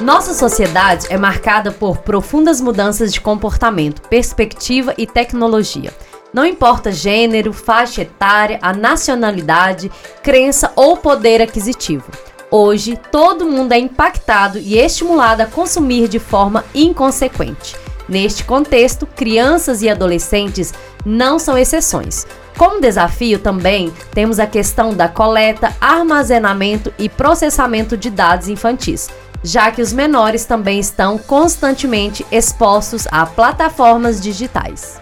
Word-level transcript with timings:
Nossa 0.00 0.34
sociedade 0.34 1.06
é 1.08 1.16
marcada 1.16 1.72
por 1.72 1.98
profundas 1.98 2.60
mudanças 2.60 3.14
de 3.14 3.20
comportamento, 3.20 4.02
perspectiva 4.02 4.92
e 4.98 5.06
tecnologia. 5.06 5.90
Não 6.34 6.44
importa 6.44 6.92
gênero, 6.92 7.50
faixa 7.50 8.02
etária, 8.02 8.58
a 8.60 8.74
nacionalidade, 8.74 9.90
crença 10.22 10.70
ou 10.76 10.98
poder 10.98 11.40
aquisitivo. 11.40 12.04
Hoje, 12.50 13.00
todo 13.10 13.46
mundo 13.46 13.72
é 13.72 13.78
impactado 13.78 14.58
e 14.58 14.76
estimulado 14.78 15.40
a 15.40 15.46
consumir 15.46 16.08
de 16.08 16.18
forma 16.18 16.62
inconsequente. 16.74 17.74
Neste 18.06 18.44
contexto, 18.44 19.06
crianças 19.06 19.80
e 19.80 19.88
adolescentes 19.88 20.74
não 21.06 21.38
são 21.38 21.56
exceções. 21.56 22.26
Como 22.56 22.80
desafio 22.80 23.38
também 23.38 23.92
temos 24.12 24.38
a 24.38 24.46
questão 24.46 24.94
da 24.94 25.08
coleta, 25.08 25.74
armazenamento 25.80 26.92
e 26.98 27.08
processamento 27.08 27.96
de 27.96 28.08
dados 28.08 28.48
infantis, 28.48 29.10
já 29.46 29.70
que 29.70 29.80
os 29.80 29.92
menores 29.92 30.44
também 30.44 30.80
estão 30.80 31.16
constantemente 31.16 32.26
expostos 32.32 33.06
a 33.12 33.24
plataformas 33.24 34.20
digitais. 34.20 35.00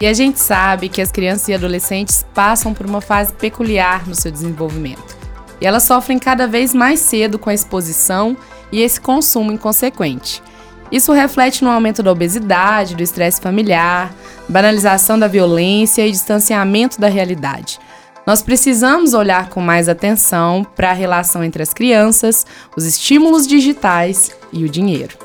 E 0.00 0.06
a 0.06 0.12
gente 0.12 0.40
sabe 0.40 0.88
que 0.88 1.00
as 1.00 1.12
crianças 1.12 1.48
e 1.48 1.54
adolescentes 1.54 2.26
passam 2.34 2.74
por 2.74 2.84
uma 2.84 3.00
fase 3.00 3.32
peculiar 3.32 4.06
no 4.06 4.14
seu 4.14 4.32
desenvolvimento. 4.32 5.16
E 5.60 5.66
elas 5.66 5.84
sofrem 5.84 6.18
cada 6.18 6.48
vez 6.48 6.74
mais 6.74 6.98
cedo 6.98 7.38
com 7.38 7.48
a 7.48 7.54
exposição 7.54 8.36
e 8.72 8.82
esse 8.82 9.00
consumo 9.00 9.52
inconsequente. 9.52 10.42
Isso 10.90 11.12
reflete 11.12 11.62
no 11.62 11.70
aumento 11.70 12.02
da 12.02 12.10
obesidade, 12.10 12.96
do 12.96 13.02
estresse 13.04 13.40
familiar, 13.40 14.12
banalização 14.48 15.16
da 15.16 15.28
violência 15.28 16.04
e 16.04 16.10
distanciamento 16.10 17.00
da 17.00 17.08
realidade. 17.08 17.78
Nós 18.26 18.42
precisamos 18.42 19.14
olhar 19.14 19.50
com 19.50 19.60
mais 19.60 19.88
atenção 19.88 20.66
para 20.74 20.90
a 20.90 20.92
relação 20.92 21.44
entre 21.44 21.62
as 21.62 21.72
crianças, 21.72 22.44
os 22.76 22.84
estímulos 22.84 23.46
digitais 23.46 24.36
e 24.52 24.64
o 24.64 24.68
dinheiro. 24.68 25.16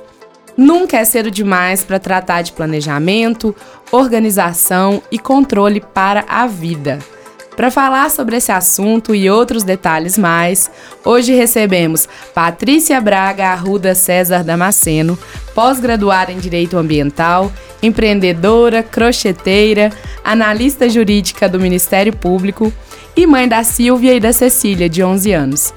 Nunca 0.56 0.98
é 0.98 1.04
cedo 1.04 1.32
demais 1.32 1.84
para 1.84 1.98
tratar 1.98 2.44
de 2.44 2.52
planejamento, 2.52 3.56
organização 3.92 5.02
e 5.12 5.18
controle 5.18 5.82
para 5.82 6.24
a 6.28 6.46
vida. 6.46 7.00
Para 7.62 7.70
falar 7.70 8.10
sobre 8.10 8.38
esse 8.38 8.52
assunto 8.52 9.14
e 9.14 9.30
outros 9.30 9.62
detalhes 9.62 10.18
mais, 10.18 10.72
hoje 11.06 11.36
recebemos 11.36 12.10
Patrícia 12.34 13.00
Braga 13.00 13.50
Arruda 13.50 13.94
César 13.94 14.44
Damasceno, 14.44 15.16
pós-graduada 15.54 16.32
em 16.32 16.40
Direito 16.40 16.76
Ambiental, 16.76 17.52
empreendedora, 17.80 18.82
crocheteira, 18.82 19.92
analista 20.24 20.90
jurídica 20.90 21.48
do 21.48 21.60
Ministério 21.60 22.18
Público 22.18 22.74
e 23.16 23.28
mãe 23.28 23.48
da 23.48 23.64
Silvia 23.64 24.16
e 24.16 24.20
da 24.20 24.34
Cecília, 24.34 24.90
de 24.90 25.04
11 25.04 25.32
anos. 25.32 25.72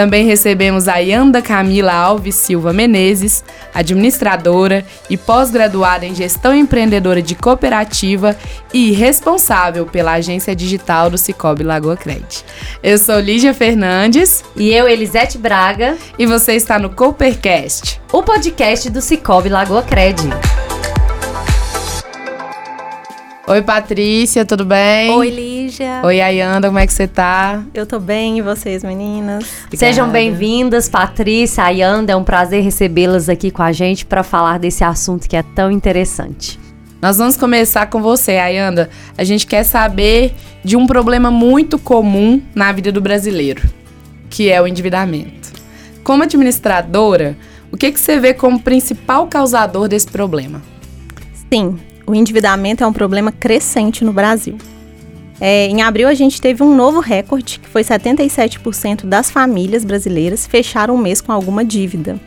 Também 0.00 0.24
recebemos 0.24 0.88
a 0.88 0.96
Yanda 0.96 1.42
Camila 1.42 1.92
Alves 1.92 2.34
Silva 2.34 2.72
Menezes, 2.72 3.44
administradora 3.74 4.82
e 5.10 5.16
pós-graduada 5.18 6.06
em 6.06 6.14
Gestão 6.14 6.54
Empreendedora 6.54 7.20
de 7.20 7.34
Cooperativa 7.34 8.34
e 8.72 8.92
responsável 8.92 9.84
pela 9.84 10.12
agência 10.12 10.56
digital 10.56 11.10
do 11.10 11.18
Cicobi 11.18 11.64
Lagoa 11.64 11.98
Cred. 11.98 12.24
Eu 12.82 12.96
sou 12.96 13.20
Lígia 13.20 13.52
Fernandes. 13.52 14.42
E 14.56 14.72
eu, 14.72 14.88
Elisete 14.88 15.36
Braga. 15.36 15.98
E 16.18 16.24
você 16.24 16.54
está 16.54 16.78
no 16.78 16.88
Coopercast, 16.88 18.00
o 18.10 18.22
podcast 18.22 18.88
do 18.88 19.02
Cicobi 19.02 19.50
Lagoa 19.50 19.82
Cred. 19.82 20.30
Oi, 23.50 23.62
Patrícia, 23.62 24.44
tudo 24.44 24.64
bem? 24.64 25.10
Oi, 25.10 25.28
Lígia. 25.28 26.02
Oi, 26.04 26.20
Ayanda, 26.20 26.68
como 26.68 26.78
é 26.78 26.86
que 26.86 26.92
você 26.92 27.08
tá? 27.08 27.64
Eu 27.74 27.84
tô 27.84 27.98
bem, 27.98 28.38
e 28.38 28.42
vocês, 28.42 28.84
meninas? 28.84 29.42
Obrigada. 29.64 29.76
Sejam 29.76 30.08
bem-vindas, 30.08 30.88
Patrícia, 30.88 31.64
Ayanda. 31.64 32.12
É 32.12 32.16
um 32.16 32.22
prazer 32.22 32.62
recebê-las 32.62 33.28
aqui 33.28 33.50
com 33.50 33.60
a 33.60 33.72
gente 33.72 34.06
para 34.06 34.22
falar 34.22 34.60
desse 34.60 34.84
assunto 34.84 35.28
que 35.28 35.36
é 35.36 35.42
tão 35.42 35.68
interessante. 35.68 36.60
Nós 37.02 37.18
vamos 37.18 37.36
começar 37.36 37.86
com 37.86 38.00
você, 38.00 38.36
Ayanda. 38.36 38.88
A 39.18 39.24
gente 39.24 39.44
quer 39.48 39.64
saber 39.64 40.32
de 40.64 40.76
um 40.76 40.86
problema 40.86 41.28
muito 41.28 41.76
comum 41.76 42.40
na 42.54 42.70
vida 42.70 42.92
do 42.92 43.00
brasileiro, 43.00 43.68
que 44.28 44.48
é 44.48 44.62
o 44.62 44.66
endividamento. 44.68 45.50
Como 46.04 46.22
administradora, 46.22 47.36
o 47.72 47.76
que, 47.76 47.90
que 47.90 47.98
você 47.98 48.16
vê 48.16 48.32
como 48.32 48.60
principal 48.60 49.26
causador 49.26 49.88
desse 49.88 50.06
problema? 50.06 50.62
Sim, 51.52 51.80
o 52.10 52.14
endividamento 52.14 52.82
é 52.82 52.86
um 52.86 52.92
problema 52.92 53.30
crescente 53.30 54.04
no 54.04 54.12
Brasil. 54.12 54.58
É, 55.40 55.68
em 55.68 55.80
abril, 55.80 56.08
a 56.08 56.14
gente 56.14 56.40
teve 56.40 56.62
um 56.62 56.74
novo 56.74 56.98
recorde, 56.98 57.60
que 57.60 57.68
foi 57.68 57.82
77% 57.82 59.06
das 59.06 59.30
famílias 59.30 59.84
brasileiras 59.84 60.46
fecharam 60.46 60.94
o 60.96 60.98
mês 60.98 61.20
com 61.20 61.30
alguma 61.30 61.64
dívida. 61.64 62.18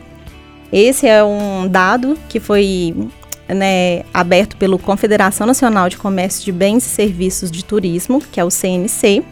Esse 0.72 1.06
é 1.06 1.22
um 1.22 1.68
dado 1.68 2.18
que 2.28 2.40
foi 2.40 3.08
né, 3.46 4.02
aberto 4.12 4.56
pela 4.56 4.76
Confederação 4.78 5.46
Nacional 5.46 5.88
de 5.88 5.98
Comércio 5.98 6.44
de 6.44 6.50
Bens 6.50 6.84
e 6.86 6.88
Serviços 6.88 7.50
de 7.50 7.62
Turismo, 7.62 8.20
que 8.32 8.40
é 8.40 8.44
o 8.44 8.50
CNC. 8.50 9.22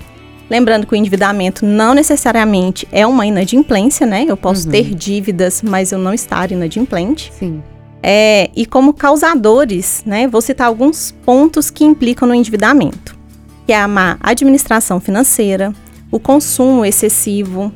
Lembrando 0.50 0.86
que 0.86 0.92
o 0.92 0.96
endividamento 0.96 1.64
não 1.64 1.94
necessariamente 1.94 2.86
é 2.92 3.06
uma 3.06 3.26
inadimplência, 3.26 4.06
né? 4.06 4.26
Eu 4.28 4.36
posso 4.36 4.66
uhum. 4.66 4.72
ter 4.72 4.94
dívidas, 4.94 5.62
mas 5.62 5.92
eu 5.92 5.98
não 5.98 6.12
estar 6.12 6.52
inadimplente. 6.52 7.32
Sim. 7.32 7.62
É, 8.02 8.50
e 8.56 8.66
como 8.66 8.92
causadores, 8.92 10.02
né, 10.04 10.26
vou 10.26 10.40
citar 10.40 10.66
alguns 10.66 11.12
pontos 11.24 11.70
que 11.70 11.84
implicam 11.84 12.26
no 12.26 12.34
endividamento, 12.34 13.16
que 13.64 13.72
é 13.72 13.80
a 13.80 13.86
má 13.86 14.18
administração 14.20 15.00
financeira, 15.00 15.72
o 16.10 16.18
consumo 16.18 16.84
excessivo, 16.84 17.72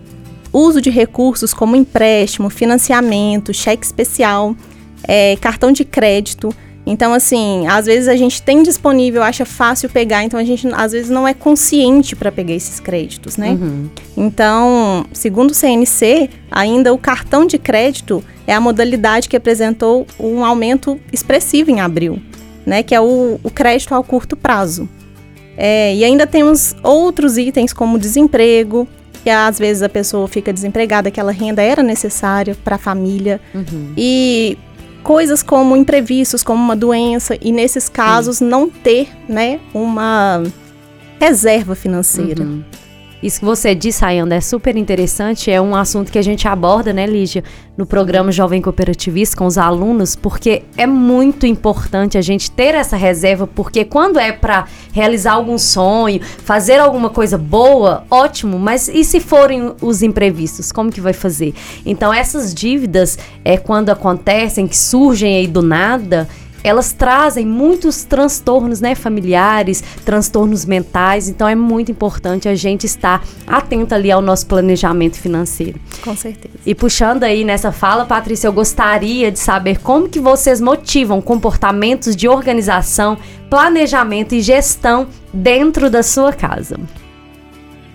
uso 0.53 0.81
de 0.81 0.91
recursos 0.91 1.55
como 1.55 1.77
empréstimo, 1.77 2.51
financiamento, 2.51 3.55
cheque 3.55 3.87
especial, 3.87 4.57
é, 5.05 5.37
cartão 5.37 5.71
de 5.71 5.85
crédito, 5.85 6.53
então, 6.87 7.13
assim, 7.13 7.67
às 7.67 7.87
vezes 7.87 8.07
a 8.07 8.15
gente 8.15 8.41
tem 8.41 8.63
disponível, 8.63 9.21
acha 9.21 9.45
fácil 9.45 9.91
pegar, 9.91 10.23
então 10.23 10.39
a 10.39 10.45
gente 10.45 10.69
às 10.73 10.93
vezes 10.93 11.11
não 11.11 11.27
é 11.27 11.35
consciente 11.35 12.15
para 12.15 12.31
pegar 12.31 12.55
esses 12.55 12.79
créditos, 12.79 13.37
né? 13.37 13.51
Uhum. 13.51 13.91
Então, 14.17 15.05
segundo 15.13 15.51
o 15.51 15.55
CNC, 15.55 16.31
ainda 16.49 16.95
o 16.95 16.99
cartão 16.99 17.45
de 17.45 17.59
crédito 17.59 18.23
é 18.47 18.55
a 18.55 18.61
modalidade 18.61 19.29
que 19.29 19.37
apresentou 19.37 20.07
um 20.19 20.45
aumento 20.45 21.01
expressivo 21.13 21.73
em 21.73 21.81
abril, 21.81 22.23
né? 22.65 22.85
Que 22.85 22.95
é 22.95 23.01
o, 23.01 23.41
o 23.43 23.51
crédito 23.51 23.93
ao 23.93 24.05
curto 24.05 24.37
prazo. 24.37 24.89
É, 25.57 25.93
e 25.93 26.05
ainda 26.05 26.25
temos 26.25 26.77
outros 26.85 27.37
itens 27.37 27.73
como 27.73 27.99
desemprego, 27.99 28.87
que 29.25 29.31
às 29.31 29.59
vezes 29.59 29.83
a 29.83 29.89
pessoa 29.89 30.29
fica 30.29 30.53
desempregada, 30.53 31.09
aquela 31.09 31.33
renda 31.33 31.61
era 31.61 31.83
necessária 31.83 32.57
para 32.63 32.77
a 32.77 32.79
família. 32.79 33.41
Uhum. 33.53 33.93
E 33.97 34.57
coisas 35.07 35.41
como 35.41 35.77
imprevistos, 35.77 36.43
como 36.43 36.61
uma 36.61 36.75
doença, 36.75 37.39
e 37.41 37.53
nesses 37.53 37.89
casos 37.89 38.39
Sim. 38.39 38.47
não 38.47 38.69
ter, 38.69 39.09
né, 39.29 39.61
uma 39.73 40.43
reserva 41.21 41.77
financeira. 41.77 42.43
Uhum. 42.43 42.65
Isso 43.27 43.41
que 43.41 43.45
você 43.45 43.75
disse, 43.75 44.05
Ayanda, 44.05 44.37
é 44.37 44.41
super 44.41 44.77
interessante. 44.77 45.51
É 45.51 45.61
um 45.61 45.75
assunto 45.75 46.13
que 46.13 46.19
a 46.19 46.23
gente 46.23 46.47
aborda, 46.47 46.93
né, 46.93 47.07
Lígia, 47.07 47.43
no 47.77 47.85
programa 47.85 48.31
Jovem 48.31 48.63
Cooperativista 48.63 49.37
com 49.37 49.47
os 49.47 49.59
alunos, 49.59 50.15
porque 50.15 50.63
é 50.77 50.87
muito 50.87 51.45
importante 51.45 52.17
a 52.17 52.23
gente 52.23 52.53
ter 52.53 52.73
essa 52.77 52.97
reserva, 52.97 53.45
porque 53.45 53.85
quando 53.85 54.21
é 54.21 54.31
para 54.31 54.67
realizar 54.93 55.33
algum 55.33 55.59
sonho, 55.59 56.21
fazer 56.23 56.79
alguma 56.79 57.11
coisa 57.11 57.37
boa, 57.37 58.05
ótimo, 58.09 58.61
mas 58.61 58.87
e 58.87 59.03
se 59.03 59.19
forem 59.19 59.75
os 59.83 60.03
imprevistos? 60.03 60.71
Como 60.71 60.93
que 60.93 61.01
vai 61.01 61.13
fazer? 61.13 61.53
Então, 61.85 62.15
essas 62.15 62.55
dívidas, 62.55 63.19
é 63.45 63.57
quando 63.57 63.91
acontecem, 63.91 64.69
que 64.69 64.77
surgem 64.77 65.37
aí 65.37 65.49
do 65.49 65.63
nada, 65.63 66.29
elas 66.67 66.93
trazem 66.93 67.47
muitos 67.47 68.05
transtornos 68.05 68.81
né, 68.81 68.95
familiares, 68.95 69.83
transtornos 70.05 70.65
mentais, 70.65 71.29
então 71.29 71.49
é 71.49 71.55
muito 71.55 71.91
importante 71.91 72.49
a 72.49 72.55
gente 72.55 72.85
estar 72.85 73.25
atento 73.47 73.95
ali 73.95 74.11
ao 74.11 74.21
nosso 74.21 74.47
planejamento 74.47 75.17
financeiro. 75.17 75.79
Com 76.03 76.17
certeza. 76.17 76.55
E 76.65 76.75
puxando 76.75 77.23
aí 77.23 77.45
nessa 77.45 77.71
fala, 77.73 78.05
Patrícia, 78.05 78.49
eu 78.49 78.53
gostaria 78.53 79.31
de 79.31 79.39
saber 79.39 79.79
como 79.81 80.09
que 80.09 80.19
vocês 80.19 80.61
motivam 80.61 81.21
comportamentos 81.21 82.17
de 82.17 82.29
organização, 82.29 83.17
planejamento 83.49 84.35
e 84.35 84.41
gestão 84.41 85.07
dentro 85.33 85.89
da 85.89 86.03
sua 86.03 86.33
casa. 86.33 86.79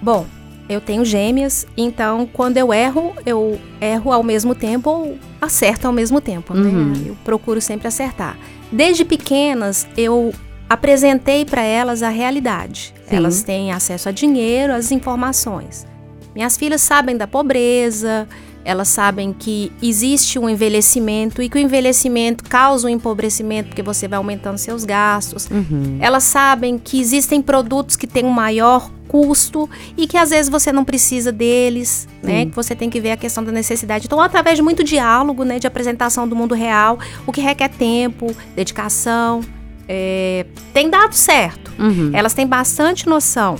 Bom, 0.01 0.25
eu 0.71 0.81
tenho 0.81 1.03
gêmeas, 1.05 1.65
então 1.75 2.27
quando 2.31 2.57
eu 2.57 2.73
erro, 2.73 3.13
eu 3.25 3.59
erro 3.79 4.11
ao 4.11 4.23
mesmo 4.23 4.55
tempo 4.55 4.89
ou 4.89 5.17
acerto 5.41 5.87
ao 5.87 5.93
mesmo 5.93 6.21
tempo, 6.21 6.53
né? 6.53 6.69
Uhum. 6.69 6.93
Eu 7.07 7.17
procuro 7.23 7.59
sempre 7.61 7.87
acertar. 7.87 8.37
Desde 8.71 9.03
pequenas, 9.03 9.87
eu 9.97 10.33
apresentei 10.69 11.43
para 11.43 11.61
elas 11.61 12.01
a 12.01 12.09
realidade. 12.09 12.93
Sim. 13.07 13.15
Elas 13.17 13.43
têm 13.43 13.71
acesso 13.71 14.07
a 14.07 14.11
dinheiro, 14.11 14.73
às 14.73 14.91
informações. 14.91 15.85
Minhas 16.33 16.57
filhas 16.57 16.81
sabem 16.81 17.17
da 17.17 17.27
pobreza, 17.27 18.27
elas 18.63 18.87
sabem 18.87 19.33
que 19.33 19.71
existe 19.81 20.37
um 20.37 20.49
envelhecimento 20.49 21.41
e 21.41 21.49
que 21.49 21.57
o 21.57 21.61
envelhecimento 21.61 22.43
causa 22.43 22.87
um 22.87 22.89
empobrecimento 22.89 23.69
porque 23.69 23.81
você 23.81 24.07
vai 24.07 24.17
aumentando 24.17 24.57
seus 24.57 24.83
gastos. 24.83 25.47
Uhum. 25.49 25.97
Elas 25.99 26.23
sabem 26.23 26.77
que 26.77 26.99
existem 26.99 27.41
produtos 27.41 27.95
que 27.95 28.05
têm 28.05 28.25
um 28.25 28.31
maior 28.31 28.91
custo 29.07 29.69
e 29.97 30.07
que 30.07 30.15
às 30.15 30.29
vezes 30.29 30.49
você 30.49 30.71
não 30.71 30.85
precisa 30.85 31.33
deles, 31.33 32.07
né? 32.23 32.41
Sim. 32.41 32.49
Que 32.49 32.55
você 32.55 32.73
tem 32.73 32.89
que 32.89 33.01
ver 33.01 33.11
a 33.11 33.17
questão 33.17 33.43
da 33.43 33.51
necessidade. 33.51 34.05
Então, 34.05 34.21
através 34.21 34.57
de 34.57 34.61
muito 34.61 34.85
diálogo, 34.85 35.43
né, 35.43 35.59
de 35.59 35.67
apresentação 35.67 36.25
do 36.27 36.35
mundo 36.35 36.55
real, 36.55 36.97
o 37.27 37.31
que 37.31 37.41
requer 37.41 37.67
tempo, 37.67 38.33
dedicação, 38.55 39.41
é, 39.85 40.45
tem 40.73 40.89
dado 40.89 41.13
certo. 41.13 41.73
Uhum. 41.77 42.11
Elas 42.13 42.33
têm 42.33 42.47
bastante 42.47 43.05
noção, 43.07 43.57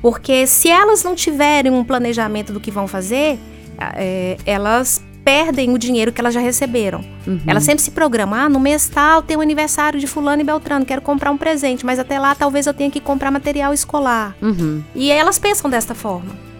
porque 0.00 0.46
se 0.46 0.68
elas 0.68 1.02
não 1.02 1.16
tiverem 1.16 1.72
um 1.72 1.82
planejamento 1.82 2.52
do 2.52 2.60
que 2.60 2.70
vão 2.70 2.86
fazer, 2.86 3.40
é, 3.94 4.36
elas 4.46 5.02
perdem 5.24 5.72
o 5.72 5.78
dinheiro 5.78 6.12
que 6.12 6.20
elas 6.20 6.34
já 6.34 6.40
receberam. 6.40 7.04
Uhum. 7.26 7.40
Elas 7.46 7.62
sempre 7.64 7.82
se 7.82 7.90
programam, 7.90 8.38
ah, 8.38 8.48
no 8.48 8.58
mês 8.58 8.88
tal 8.88 9.22
tem 9.22 9.36
o 9.36 9.40
aniversário 9.40 9.98
de 9.98 10.06
fulano 10.06 10.42
e 10.42 10.44
beltrano, 10.44 10.84
quero 10.84 11.00
comprar 11.00 11.30
um 11.30 11.36
presente, 11.36 11.86
mas 11.86 11.98
até 11.98 12.18
lá 12.18 12.34
talvez 12.34 12.66
eu 12.66 12.74
tenha 12.74 12.90
que 12.90 13.00
comprar 13.00 13.30
material 13.30 13.72
escolar. 13.72 14.34
Uhum. 14.42 14.82
E 14.94 15.10
elas 15.10 15.38
pensam 15.38 15.70
desta 15.70 15.94
forma. 15.94 16.51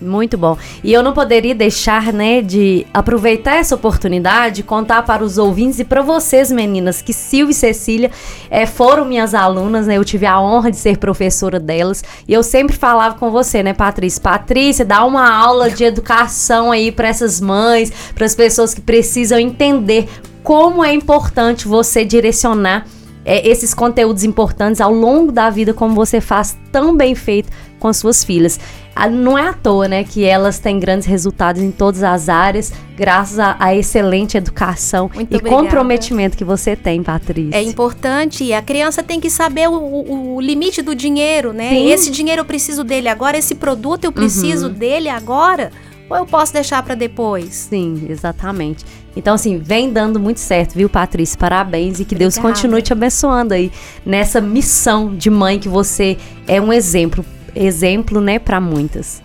Muito 0.00 0.36
bom. 0.36 0.58
E 0.84 0.92
eu 0.92 1.02
não 1.02 1.14
poderia 1.14 1.54
deixar, 1.54 2.12
né, 2.12 2.42
de 2.42 2.86
aproveitar 2.92 3.56
essa 3.56 3.74
oportunidade, 3.74 4.62
contar 4.62 5.02
para 5.02 5.24
os 5.24 5.38
ouvintes 5.38 5.78
e 5.78 5.84
para 5.84 6.02
vocês, 6.02 6.52
meninas, 6.52 7.00
que 7.00 7.14
Silvia 7.14 7.52
e 7.52 7.54
Cecília 7.54 8.10
eh, 8.50 8.66
foram 8.66 9.06
minhas 9.06 9.34
alunas, 9.34 9.86
né? 9.86 9.96
Eu 9.96 10.04
tive 10.04 10.26
a 10.26 10.38
honra 10.38 10.70
de 10.70 10.76
ser 10.76 10.98
professora 10.98 11.58
delas. 11.58 12.04
E 12.28 12.32
eu 12.34 12.42
sempre 12.42 12.76
falava 12.76 13.14
com 13.14 13.30
você, 13.30 13.62
né, 13.62 13.72
Patrícia? 13.72 14.20
Patrícia, 14.20 14.84
dá 14.84 15.02
uma 15.02 15.30
aula 15.34 15.70
de 15.70 15.84
educação 15.84 16.70
aí 16.70 16.92
para 16.92 17.08
essas 17.08 17.40
mães, 17.40 17.90
para 18.14 18.26
as 18.26 18.34
pessoas 18.34 18.74
que 18.74 18.82
precisam 18.82 19.38
entender 19.38 20.08
como 20.42 20.84
é 20.84 20.92
importante 20.92 21.66
você 21.66 22.04
direcionar 22.04 22.86
eh, 23.26 23.46
esses 23.46 23.74
conteúdos 23.74 24.24
importantes 24.24 24.80
ao 24.80 24.92
longo 24.94 25.30
da 25.30 25.50
vida, 25.50 25.74
como 25.74 25.94
você 25.94 26.20
faz 26.20 26.56
tão 26.72 26.96
bem 26.96 27.14
feito 27.14 27.50
com 27.78 27.88
as 27.88 27.98
suas 27.98 28.24
filhas. 28.24 28.58
Ah, 28.94 29.10
Não 29.10 29.36
é 29.36 29.48
à 29.48 29.52
toa, 29.52 29.86
né, 29.86 30.02
que 30.04 30.24
elas 30.24 30.58
têm 30.58 30.80
grandes 30.80 31.06
resultados 31.06 31.60
em 31.60 31.70
todas 31.70 32.02
as 32.02 32.30
áreas, 32.30 32.72
graças 32.96 33.38
à, 33.38 33.74
excelente 33.74 34.38
educação 34.38 35.10
Muito 35.14 35.30
e 35.30 35.36
obrigada. 35.36 35.62
comprometimento 35.62 36.34
que 36.38 36.44
você 36.44 36.74
tem, 36.74 37.02
Patrícia. 37.02 37.54
É 37.58 37.62
importante 37.62 38.42
e 38.44 38.54
a 38.54 38.62
criança 38.62 39.02
tem 39.02 39.20
que 39.20 39.28
saber 39.28 39.68
o, 39.68 39.74
o- 39.74 40.36
o 40.36 40.40
limite 40.40 40.80
do 40.80 40.94
dinheiro, 40.94 41.52
né? 41.52 41.68
Sim. 41.68 41.90
Esse 41.90 42.10
dinheiro 42.10 42.40
eu 42.40 42.44
preciso 42.46 42.82
dele 42.82 43.08
agora, 43.08 43.36
esse 43.36 43.54
produto 43.56 44.04
eu 44.04 44.12
preciso 44.12 44.70
dele 44.70 45.10
agora, 45.10 45.70
ou 46.08 46.16
eu 46.16 46.26
posso 46.26 46.52
deixar 46.52 46.82
para 46.82 46.94
depois? 46.94 47.54
Sim, 47.54 48.06
exatamente. 48.08 48.84
Então, 49.16 49.34
assim, 49.34 49.58
vem 49.58 49.90
dando 49.92 50.20
muito 50.20 50.40
certo, 50.40 50.74
viu, 50.74 50.88
Patrícia? 50.88 51.38
Parabéns 51.38 52.00
e 52.00 52.04
que 52.04 52.14
Deus 52.14 52.36
Obrigada. 52.36 52.54
continue 52.54 52.82
te 52.82 52.92
abençoando 52.92 53.54
aí 53.54 53.72
nessa 54.04 54.40
missão 54.40 55.14
de 55.14 55.30
mãe 55.30 55.58
que 55.58 55.68
você 55.68 56.18
é 56.46 56.60
um 56.60 56.72
exemplo, 56.72 57.24
exemplo, 57.54 58.20
né, 58.20 58.38
para 58.38 58.60
muitas. 58.60 59.22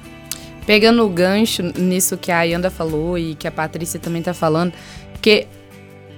Pegando 0.65 1.03
o 1.05 1.09
gancho 1.09 1.63
nisso 1.77 2.15
que 2.15 2.31
a 2.31 2.37
Ayanda 2.39 2.69
falou 2.69 3.17
e 3.17 3.35
que 3.35 3.47
a 3.47 3.51
Patrícia 3.51 3.99
também 3.99 4.21
tá 4.21 4.33
falando, 4.33 4.71
porque 5.11 5.47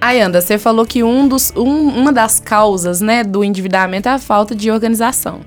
Ayanda, 0.00 0.40
você 0.40 0.58
falou 0.58 0.84
que 0.86 1.02
um 1.02 1.26
dos, 1.26 1.52
um- 1.56 1.88
uma 1.88 2.12
das 2.12 2.38
causas, 2.38 3.00
né, 3.00 3.24
do 3.24 3.42
endividamento 3.42 4.08
é 4.08 4.12
a 4.12 4.18
falta 4.18 4.54
de 4.54 4.70
organização. 4.70 5.40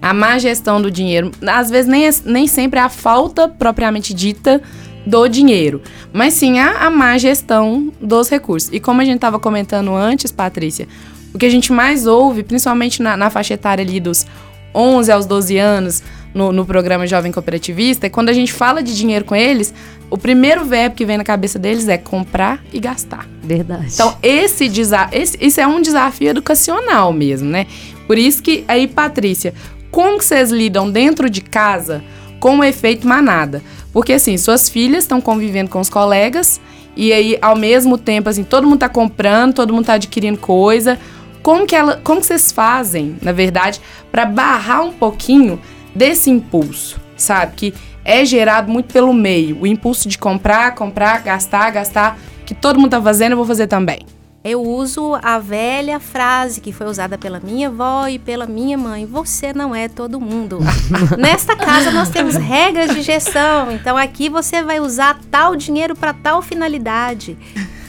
A 0.00 0.14
má 0.14 0.38
gestão 0.38 0.80
do 0.80 0.90
dinheiro, 0.90 1.30
às 1.46 1.70
vezes 1.70 1.90
nem, 1.90 2.06
é- 2.06 2.14
nem 2.24 2.46
sempre 2.46 2.78
é 2.78 2.82
a 2.82 2.88
falta 2.88 3.48
propriamente 3.48 4.14
dita 4.14 4.62
do 5.06 5.26
dinheiro, 5.28 5.82
mas 6.12 6.34
sim 6.34 6.58
a, 6.58 6.86
a 6.86 6.90
má 6.90 7.16
gestão 7.18 7.92
dos 8.00 8.28
recursos. 8.28 8.70
E 8.72 8.80
como 8.80 9.00
a 9.00 9.04
gente 9.04 9.16
estava 9.16 9.38
comentando 9.38 9.94
antes, 9.94 10.30
Patrícia, 10.30 10.86
o 11.34 11.38
que 11.38 11.46
a 11.46 11.50
gente 11.50 11.72
mais 11.72 12.06
ouve, 12.06 12.42
principalmente 12.42 13.02
na, 13.02 13.16
na 13.16 13.30
faixa 13.30 13.54
etária 13.54 13.82
ali 13.82 14.00
dos 14.00 14.26
11 14.74 15.10
aos 15.12 15.26
12 15.26 15.56
anos, 15.58 16.02
no, 16.34 16.52
no 16.52 16.64
programa 16.64 17.06
Jovem 17.06 17.32
Cooperativista, 17.32 18.06
é 18.06 18.10
quando 18.10 18.28
a 18.28 18.32
gente 18.32 18.52
fala 18.52 18.82
de 18.82 18.96
dinheiro 18.96 19.24
com 19.24 19.34
eles, 19.34 19.74
o 20.08 20.16
primeiro 20.16 20.64
verbo 20.64 20.96
que 20.96 21.04
vem 21.04 21.16
na 21.16 21.24
cabeça 21.24 21.58
deles 21.58 21.88
é 21.88 21.98
comprar 21.98 22.62
e 22.72 22.78
gastar. 22.78 23.28
Verdade. 23.42 23.90
Então, 23.92 24.16
esse, 24.22 24.68
desa 24.68 25.08
esse 25.12 25.36
isso 25.40 25.60
é 25.60 25.66
um 25.66 25.80
desafio 25.80 26.28
educacional 26.28 27.12
mesmo, 27.12 27.48
né? 27.48 27.66
Por 28.06 28.18
isso 28.18 28.42
que, 28.42 28.64
aí, 28.66 28.86
Patrícia, 28.86 29.54
como 29.90 30.18
que 30.18 30.24
vocês 30.24 30.50
lidam 30.50 30.90
dentro 30.90 31.28
de 31.28 31.40
casa 31.40 32.02
com 32.38 32.58
o 32.58 32.64
efeito 32.64 33.06
manada? 33.06 33.62
Porque, 33.92 34.12
assim, 34.12 34.36
suas 34.38 34.68
filhas 34.68 35.04
estão 35.04 35.20
convivendo 35.20 35.70
com 35.70 35.80
os 35.80 35.90
colegas 35.90 36.60
e 36.96 37.12
aí, 37.12 37.38
ao 37.40 37.56
mesmo 37.56 37.96
tempo, 37.96 38.28
assim, 38.28 38.44
todo 38.44 38.66
mundo 38.66 38.80
tá 38.80 38.88
comprando, 38.88 39.54
todo 39.54 39.72
mundo 39.72 39.86
tá 39.86 39.94
adquirindo 39.94 40.38
coisa. 40.38 40.98
Como 41.42 41.66
que, 41.66 41.74
ela, 41.74 42.00
como 42.04 42.20
que 42.20 42.26
vocês 42.26 42.52
fazem, 42.52 43.16
na 43.22 43.32
verdade, 43.32 43.80
para 44.12 44.26
barrar 44.26 44.82
um 44.82 44.92
pouquinho 44.92 45.60
desse 45.94 46.30
impulso, 46.30 47.00
sabe? 47.16 47.54
Que 47.56 47.74
é 48.04 48.24
gerado 48.24 48.70
muito 48.70 48.92
pelo 48.92 49.12
meio. 49.12 49.60
O 49.60 49.66
impulso 49.66 50.08
de 50.08 50.18
comprar, 50.18 50.74
comprar, 50.74 51.22
gastar, 51.22 51.70
gastar. 51.70 52.18
Que 52.44 52.54
todo 52.54 52.78
mundo 52.78 52.90
tá 52.90 53.00
fazendo, 53.00 53.32
eu 53.32 53.36
vou 53.36 53.46
fazer 53.46 53.66
também. 53.66 54.00
Eu 54.42 54.62
uso 54.62 55.18
a 55.22 55.38
velha 55.38 56.00
frase 56.00 56.62
que 56.62 56.72
foi 56.72 56.86
usada 56.86 57.18
pela 57.18 57.38
minha 57.40 57.68
avó 57.68 58.08
e 58.08 58.18
pela 58.18 58.46
minha 58.46 58.78
mãe: 58.78 59.04
você 59.04 59.52
não 59.52 59.74
é 59.74 59.86
todo 59.86 60.18
mundo. 60.18 60.60
Nesta 61.18 61.54
casa 61.54 61.90
nós 61.90 62.08
temos 62.08 62.36
regras 62.36 62.94
de 62.94 63.02
gestão, 63.02 63.70
então 63.70 63.98
aqui 63.98 64.30
você 64.30 64.62
vai 64.62 64.80
usar 64.80 65.20
tal 65.30 65.54
dinheiro 65.54 65.94
para 65.94 66.14
tal 66.14 66.40
finalidade. 66.40 67.36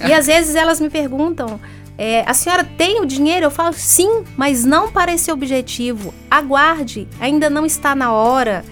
E 0.06 0.12
às 0.12 0.28
vezes 0.28 0.54
elas 0.56 0.82
me 0.82 0.90
perguntam: 0.90 1.58
é, 1.98 2.26
a 2.28 2.34
senhora 2.34 2.66
tem 2.66 3.00
o 3.00 3.06
dinheiro? 3.06 3.46
Eu 3.46 3.52
falo 3.52 3.74
sim, 3.74 4.26
mas 4.36 4.66
não 4.66 4.92
para 4.92 5.14
esse 5.14 5.32
objetivo. 5.32 6.14
Aguarde, 6.30 7.08
ainda 7.20 7.50
não 7.50 7.66
está 7.66 7.96
na 7.96 8.12
hora. 8.12 8.66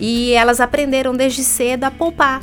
E 0.00 0.32
elas 0.32 0.60
aprenderam 0.60 1.14
desde 1.14 1.44
cedo 1.44 1.84
a 1.84 1.90
poupar. 1.90 2.40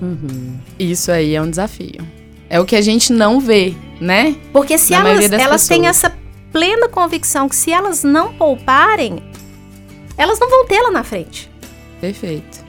Uhum. 0.00 0.58
Isso 0.76 1.12
aí 1.12 1.36
é 1.36 1.40
um 1.40 1.48
desafio. 1.48 2.21
É 2.52 2.60
o 2.60 2.66
que 2.66 2.76
a 2.76 2.82
gente 2.82 3.14
não 3.14 3.40
vê, 3.40 3.74
né? 3.98 4.36
Porque 4.52 4.76
se 4.76 4.92
Na 4.92 5.08
elas, 5.08 5.32
elas 5.32 5.66
têm 5.66 5.86
essa 5.86 6.14
plena 6.52 6.86
convicção 6.86 7.48
que 7.48 7.56
se 7.56 7.72
elas 7.72 8.04
não 8.04 8.34
pouparem, 8.34 9.22
elas 10.18 10.38
não 10.38 10.50
vão 10.50 10.66
lá 10.82 10.90
na 10.90 11.02
frente. 11.02 11.50
Perfeito. 11.98 12.62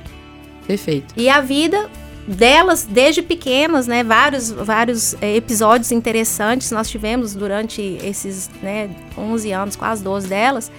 Perfeito. 0.66 1.14
E 1.18 1.28
a 1.28 1.42
vida 1.42 1.90
delas, 2.26 2.88
desde 2.90 3.22
pequenas, 3.22 3.86
né? 3.86 4.06
Vários, 4.06 4.52
vários 4.52 5.16
eh, 5.22 5.36
episódios 5.36 5.92
interessantes 5.92 6.72
nós 6.72 6.90
tivemos 6.90 7.36
durante 7.36 7.82
esses 8.02 8.50
né, 8.62 8.90
11 9.18 9.52
anos, 9.52 9.76
quase 9.76 10.02
12 10.02 10.28
delas. 10.30 10.72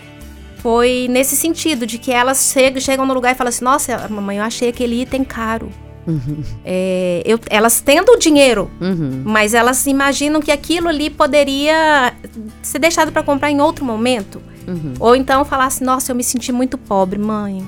Foi 0.62 1.08
nesse 1.10 1.36
sentido, 1.36 1.86
de 1.86 1.98
que 1.98 2.10
elas 2.10 2.50
chegam, 2.54 2.80
chegam 2.80 3.04
no 3.04 3.12
lugar 3.12 3.34
e 3.34 3.34
falam 3.34 3.50
assim: 3.50 3.64
Nossa, 3.64 4.08
mamãe, 4.08 4.38
eu 4.38 4.44
achei 4.44 4.70
aquele 4.70 5.02
item 5.02 5.24
caro. 5.24 5.70
É, 6.64 7.22
eu- 7.26 7.38
elas 7.50 7.80
tendo 7.80 8.12
o 8.12 8.18
dinheiro, 8.18 8.70
Uhum. 8.80 9.22
mas 9.24 9.54
elas 9.54 9.86
imaginam 9.86 10.40
que 10.40 10.50
aquilo 10.52 10.88
ali 10.88 11.10
poderia 11.10 12.14
ser 12.62 12.78
deixado 12.78 13.12
para 13.12 13.22
comprar 13.22 13.50
em 13.50 13.60
outro 13.60 13.84
momento. 13.84 14.40
Uhum. 14.66 14.94
Ou 14.98 15.14
então 15.16 15.44
falar 15.44 15.66
assim, 15.66 15.84
nossa, 15.84 16.12
eu 16.12 16.16
me 16.16 16.24
senti 16.24 16.50
muito 16.52 16.78
pobre, 16.78 17.18
mãe. 17.18 17.64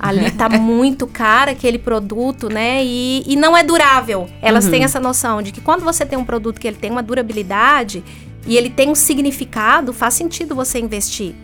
Ali 0.00 0.30
tá 0.32 0.48
muito 0.58 1.06
caro 1.06 1.50
aquele 1.52 1.78
produto, 1.78 2.48
né? 2.48 2.82
E, 2.84 3.22
e 3.26 3.36
não 3.36 3.56
é 3.56 3.62
durável. 3.62 4.28
Elas 4.40 4.64
Uhum. 4.64 4.70
têm 4.72 4.84
essa 4.84 4.98
noção 4.98 5.40
de 5.42 5.52
que 5.52 5.60
quando 5.60 5.84
você 5.84 6.04
tem 6.04 6.18
um 6.18 6.24
produto 6.24 6.60
que 6.60 6.66
ele 6.66 6.76
tem 6.76 6.90
uma 6.90 7.02
durabilidade 7.02 8.02
e 8.44 8.56
ele 8.56 8.68
tem 8.70 8.88
um 8.90 8.94
significado, 8.96 9.92
faz 9.92 10.14
sentido 10.14 10.54
você 10.56 10.80
investir. 10.80 11.34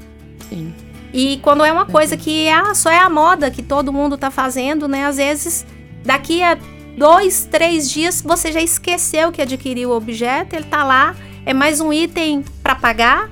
Sim. 0.49 0.73
E 1.15 1.39
quando 1.43 1.65
é 1.65 1.71
uma 1.73 1.87
coisa 1.87 2.17
que 2.17 2.49
ah, 2.49 2.75
só 2.75 2.91
é 2.91 2.99
a 2.99 3.09
moda 3.09 3.51
que 3.51 3.63
todo 3.63 3.93
mundo 3.93 4.19
tá 4.19 4.31
fazendo, 4.31 4.89
né? 4.89 5.07
Às 5.07 5.17
vezes, 5.19 5.65
daqui 6.09 6.43
a 6.43 6.57
dois, 6.97 7.47
três 7.51 7.91
dias, 7.91 8.23
você 8.23 8.51
já 8.51 8.63
esqueceu 8.63 9.31
que 9.31 9.43
adquiriu 9.43 9.91
o 9.91 9.93
objeto, 9.95 10.57
ele 10.57 10.65
tá 10.65 10.83
lá, 10.83 11.15
é 11.45 11.53
mais 11.53 11.83
um 11.83 11.93
item 11.93 12.43
para 12.63 12.75
pagar, 12.75 13.31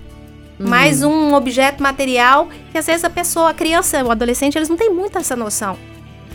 mais 0.59 1.03
um 1.03 1.33
objeto 1.33 1.83
material, 1.83 2.51
que 2.71 2.77
às 2.77 2.87
vezes 2.87 3.03
a 3.03 3.09
pessoa, 3.09 3.49
a 3.49 3.55
criança, 3.55 4.05
o 4.05 4.11
adolescente, 4.11 4.57
eles 4.57 4.69
não 4.69 4.77
têm 4.77 4.91
muito 4.91 5.17
essa 5.17 5.35
noção. 5.35 5.79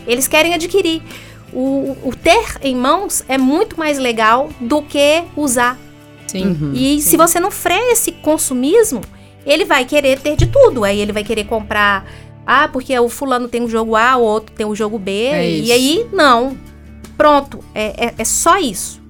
Eles 0.04 0.26
querem 0.26 0.52
adquirir. 0.52 1.00
O, 1.52 1.96
o 2.02 2.12
ter 2.14 2.58
em 2.60 2.74
mãos 2.74 3.24
é 3.28 3.38
muito 3.38 3.78
mais 3.78 3.98
legal 3.98 4.50
do 4.60 4.82
que 4.82 5.22
usar. 5.36 5.78
Sim. 6.26 6.46
Uhum. 6.46 6.72
E 6.74 7.00
se 7.00 7.16
você 7.16 7.38
não 7.38 7.52
freia 7.52 7.92
esse 7.92 8.10
consumismo, 8.10 9.00
ele 9.46 9.64
vai 9.64 9.84
querer 9.84 10.18
ter 10.18 10.34
de 10.36 10.46
tudo. 10.46 10.82
Aí 10.82 10.98
ele 10.98 11.12
vai 11.12 11.22
querer 11.22 11.44
comprar. 11.44 12.04
Ah, 12.46 12.68
porque 12.68 12.98
o 12.98 13.08
fulano 13.08 13.48
tem 13.48 13.62
o 13.62 13.68
jogo 13.68 13.96
A, 13.96 14.16
o 14.16 14.22
outro 14.22 14.54
tem 14.54 14.66
o 14.66 14.74
jogo 14.74 14.98
B. 14.98 15.12
É 15.12 15.48
e 15.48 15.62
isso. 15.62 15.72
aí, 15.72 16.06
não. 16.12 16.56
Pronto. 17.16 17.60
É, 17.74 18.06
é, 18.06 18.14
é 18.18 18.24
só 18.24 18.58
isso. 18.58 19.02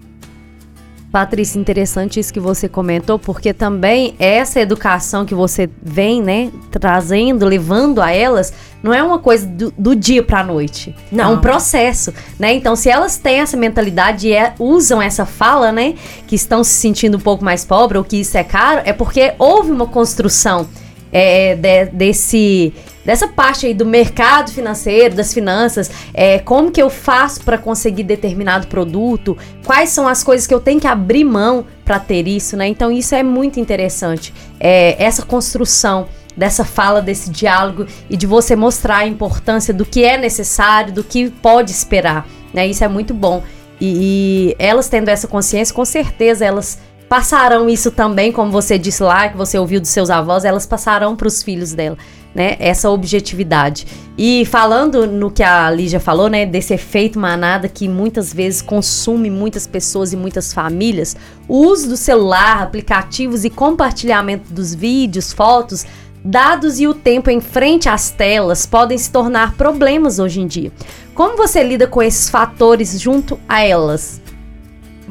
Patrícia, 1.13 1.59
interessante 1.59 2.19
isso 2.19 2.33
que 2.33 2.41
você 2.41 2.71
comentou, 2.71 3.19
porque 3.19 3.53
também 3.53 4.15
essa 4.19 4.59
educação 4.59 5.27
que 5.27 5.35
você 5.35 5.69
vem, 5.83 6.23
né, 6.23 6.51
trazendo, 6.71 7.45
levando 7.45 8.01
a 8.01 8.11
elas, 8.11 8.51
não 8.83 8.95
é 8.95 9.03
uma 9.03 9.19
coisa 9.19 9.47
do, 9.47 9.71
do 9.77 9.95
dia 9.95 10.23
para 10.23 10.41
a 10.41 10.43
noite. 10.43 10.97
Não. 11.13 11.25
É 11.25 11.37
um 11.37 11.39
processo, 11.39 12.15
né? 12.39 12.55
Então, 12.55 12.75
se 12.75 12.89
elas 12.89 13.19
têm 13.19 13.41
essa 13.41 13.59
mentalidade 13.59 14.29
e 14.29 14.33
é, 14.33 14.55
usam 14.59 15.03
essa 15.03 15.27
fala, 15.27 15.71
né, 15.71 15.97
que 16.27 16.35
estão 16.35 16.65
se 16.65 16.73
sentindo 16.73 17.19
um 17.19 17.21
pouco 17.21 17.45
mais 17.45 17.63
pobre 17.63 17.99
ou 17.99 18.05
que 18.05 18.17
isso 18.17 18.39
é 18.39 18.43
caro, 18.43 18.81
é 18.83 18.95
porque 18.95 19.35
houve 19.39 19.71
uma 19.71 19.87
construção 19.87 20.67
é, 21.13 21.55
de, 21.55 21.87
desse 21.87 22.73
dessa 23.05 23.27
parte 23.27 23.67
aí 23.67 23.75
do 23.75 23.85
mercado 23.85 24.53
financeiro, 24.53 25.17
das 25.17 25.35
finanças, 25.35 25.91
é, 26.15 26.39
como 26.39 26.71
que 26.71 26.81
eu 26.81 26.89
faço 26.89 27.43
para 27.43 27.59
conseguir 27.59 28.05
determinado 28.05 28.69
produto, 28.69 29.37
quais 29.65 29.91
são 29.91 30.07
as 30.07 30.23
coisas 30.23 30.47
que 30.47 30.55
eu 30.55 30.61
tenho 30.61 30.81
que 30.81 30.87
abrir 30.87 31.25
mão 31.25 31.67
para 31.85 31.99
ter 31.99 32.29
isso, 32.29 32.57
né? 32.57 32.69
Então 32.69 32.93
isso 32.93 33.15
é 33.15 33.23
muito 33.23 33.59
interessante, 33.59 34.33
é, 34.59 35.03
essa 35.03 35.23
construção 35.23 36.07
dessa 36.37 36.65
fala, 36.65 37.03
desse 37.03 37.29
diálogo 37.29 37.87
e 38.09 38.17
de 38.17 38.27
você 38.27 38.57
mostrar 38.57 38.99
a 38.99 39.07
importância 39.07 39.75
do 39.75 39.85
que 39.85 40.05
é 40.05 40.17
necessário, 40.17 40.93
do 40.93 41.05
que 41.05 41.29
pode 41.29 41.71
esperar, 41.71 42.27
né? 42.55 42.67
Isso 42.67 42.85
é 42.85 42.89
muito 42.89 43.13
bom. 43.13 43.43
E, 43.81 44.53
e 44.53 44.57
elas 44.59 44.89
tendo 44.89 45.09
essa 45.09 45.27
consciência, 45.27 45.75
com 45.75 45.85
certeza 45.85 46.45
elas 46.45 46.79
passarão 47.13 47.69
isso 47.69 47.91
também, 47.91 48.33
como 48.33 48.51
você 48.51 48.79
disse 48.79 49.03
lá, 49.03 49.29
que 49.29 49.37
você 49.37 49.59
ouviu 49.59 49.79
dos 49.79 49.91
seus 49.91 50.09
avós, 50.09 50.47
elas 50.47 50.65
passarão 50.65 51.15
para 51.15 51.29
os 51.29 51.43
filhos 51.43 51.75
dela 51.75 51.99
né, 52.35 52.57
essa 52.59 52.89
objetividade. 52.89 53.87
E 54.17 54.47
falando 54.47 55.07
no 55.07 55.31
que 55.31 55.43
a 55.43 55.71
Lígia 55.71 56.01
falou, 56.01 56.31
né, 56.31 56.47
desse 56.47 56.73
efeito 56.73 57.19
manada 57.19 57.69
que 57.69 57.87
muitas 57.87 58.33
vezes 58.33 58.63
consome 58.63 59.29
muitas 59.29 59.67
pessoas 59.67 60.15
e 60.15 60.17
muitas 60.17 60.55
famílias, 60.55 61.15
o 61.47 61.59
uso 61.67 61.91
do 61.91 61.99
celular, 61.99 62.63
aplicativos 62.63 63.45
e 63.45 63.51
compartilhamento 63.51 64.51
dos 64.51 64.75
vídeos, 64.75 65.35
fotos, 65.35 65.85
dados 66.25 66.81
e 66.81 66.87
o 66.87 66.95
tempo 66.95 67.29
em 67.29 67.43
frente 67.43 67.91
às 67.91 68.09
telas 68.09 68.65
podem 68.65 68.97
se 68.97 69.13
tornar 69.13 69.55
problemas 69.55 70.19
hoje 70.19 70.41
em 70.41 70.47
dia. 70.47 70.73
Como 71.13 71.37
você 71.37 71.63
lida 71.63 71.87
com 71.87 72.03
esses 72.03 72.31
fatores 72.31 72.99
junto 72.99 73.39
a 73.47 73.61
elas? 73.63 74.22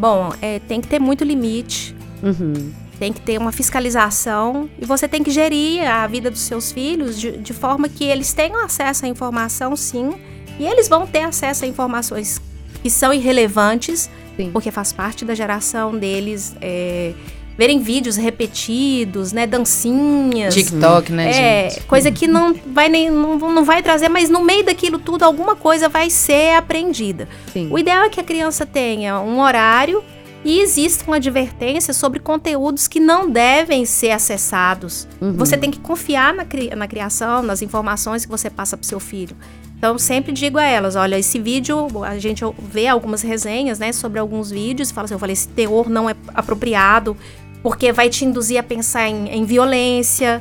Bom, 0.02 0.34
é, 0.42 0.58
tem 0.58 0.82
que 0.82 0.88
ter 0.88 1.00
muito 1.00 1.24
limite. 1.24 1.96
Uhum 2.24 2.82
tem 3.02 3.12
que 3.12 3.20
ter 3.20 3.40
uma 3.40 3.52
fiscalização 3.52 4.70
e 4.80 4.86
você 4.86 5.08
tem 5.08 5.24
que 5.24 5.32
gerir 5.32 5.90
a 5.90 6.06
vida 6.06 6.30
dos 6.30 6.42
seus 6.42 6.72
filhos 6.72 7.20
de, 7.20 7.32
de 7.32 7.52
forma 7.52 7.90
que 7.90 8.04
eles 8.04 8.32
tenham 8.32 8.64
acesso 8.64 9.08
à 9.08 9.10
informação, 9.10 9.76
sim, 9.76 10.14
e 10.60 10.66
eles 10.68 10.88
vão 10.88 11.08
ter 11.08 11.24
acesso 11.24 11.66
a 11.66 11.68
informações 11.68 12.40
que 12.84 12.92
são 12.92 13.12
irrelevantes, 13.12 14.08
sim. 14.38 14.52
porque 14.52 14.70
faz 14.70 14.94
parte 14.94 15.26
da 15.26 15.34
geração 15.34 15.98
deles. 15.98 16.56
É, 16.62 17.14
verem 17.58 17.80
vídeos 17.80 18.16
repetidos, 18.16 19.32
né, 19.32 19.46
dancinhas. 19.46 20.54
TikTok, 20.54 21.12
né, 21.12 21.30
é, 21.30 21.70
gente? 21.70 21.84
coisa 21.84 22.12
que 22.12 22.28
não 22.28 22.56
vai 22.68 22.90
nem 22.90 23.10
não, 23.10 23.38
não 23.38 23.64
vai 23.64 23.82
trazer, 23.84 24.10
mas 24.10 24.30
no 24.30 24.44
meio 24.44 24.66
daquilo 24.66 24.98
tudo 25.00 25.24
alguma 25.24 25.56
coisa 25.56 25.88
vai 25.90 26.10
ser 26.10 26.56
aprendida. 26.56 27.28
Sim. 27.54 27.70
O 27.72 27.78
ideal 27.78 28.06
é 28.06 28.10
que 28.10 28.20
a 28.20 28.24
criança 28.24 28.66
tenha 28.66 29.20
um 29.20 29.40
horário 29.40 30.04
e 30.44 30.60
existe 30.60 31.04
uma 31.06 31.18
advertência 31.18 31.94
sobre 31.94 32.20
conteúdos 32.20 32.88
que 32.88 33.00
não 33.00 33.30
devem 33.30 33.86
ser 33.86 34.12
acessados. 34.12 35.08
Uhum. 35.22 35.34
Você 35.34 35.56
tem 35.56 35.70
que 35.70 35.80
confiar 35.80 36.34
na, 36.34 36.46
cri 36.46 36.74
na 36.76 36.88
criação, 36.88 37.44
nas 37.44 37.62
informações 37.62 38.26
que 38.26 38.32
você 38.32 38.50
passa 38.50 38.76
para 38.76 38.84
o 38.84 38.88
seu 38.88 39.00
filho. 39.00 39.36
Então, 39.82 39.98
sempre 39.98 40.32
digo 40.32 40.60
a 40.60 40.64
elas: 40.64 40.96
olha, 40.96 41.18
esse 41.18 41.40
vídeo, 41.40 41.88
a 42.04 42.20
gente 42.20 42.44
vê 42.60 42.86
algumas 42.86 43.24
resenhas 43.24 43.80
né, 43.80 43.92
sobre 43.92 44.20
alguns 44.20 44.52
vídeos 44.52 44.92
e 44.92 44.94
fala 44.94 45.06
assim: 45.06 45.16
eu 45.16 45.20
falei, 45.20 45.34
esse 45.34 45.48
teor 45.48 45.90
não 45.90 46.08
é 46.08 46.16
apropriado, 46.36 47.18
porque 47.64 47.92
vai 47.92 48.08
te 48.08 48.24
induzir 48.24 48.60
a 48.60 48.64
pensar 48.64 49.10
em, 49.10 49.28
em 49.30 49.44
violência, 49.44 50.40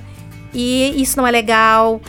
e 0.53 0.93
isso 1.01 1.17
não 1.17 1.27
é 1.27 1.31
legal. 1.31 2.03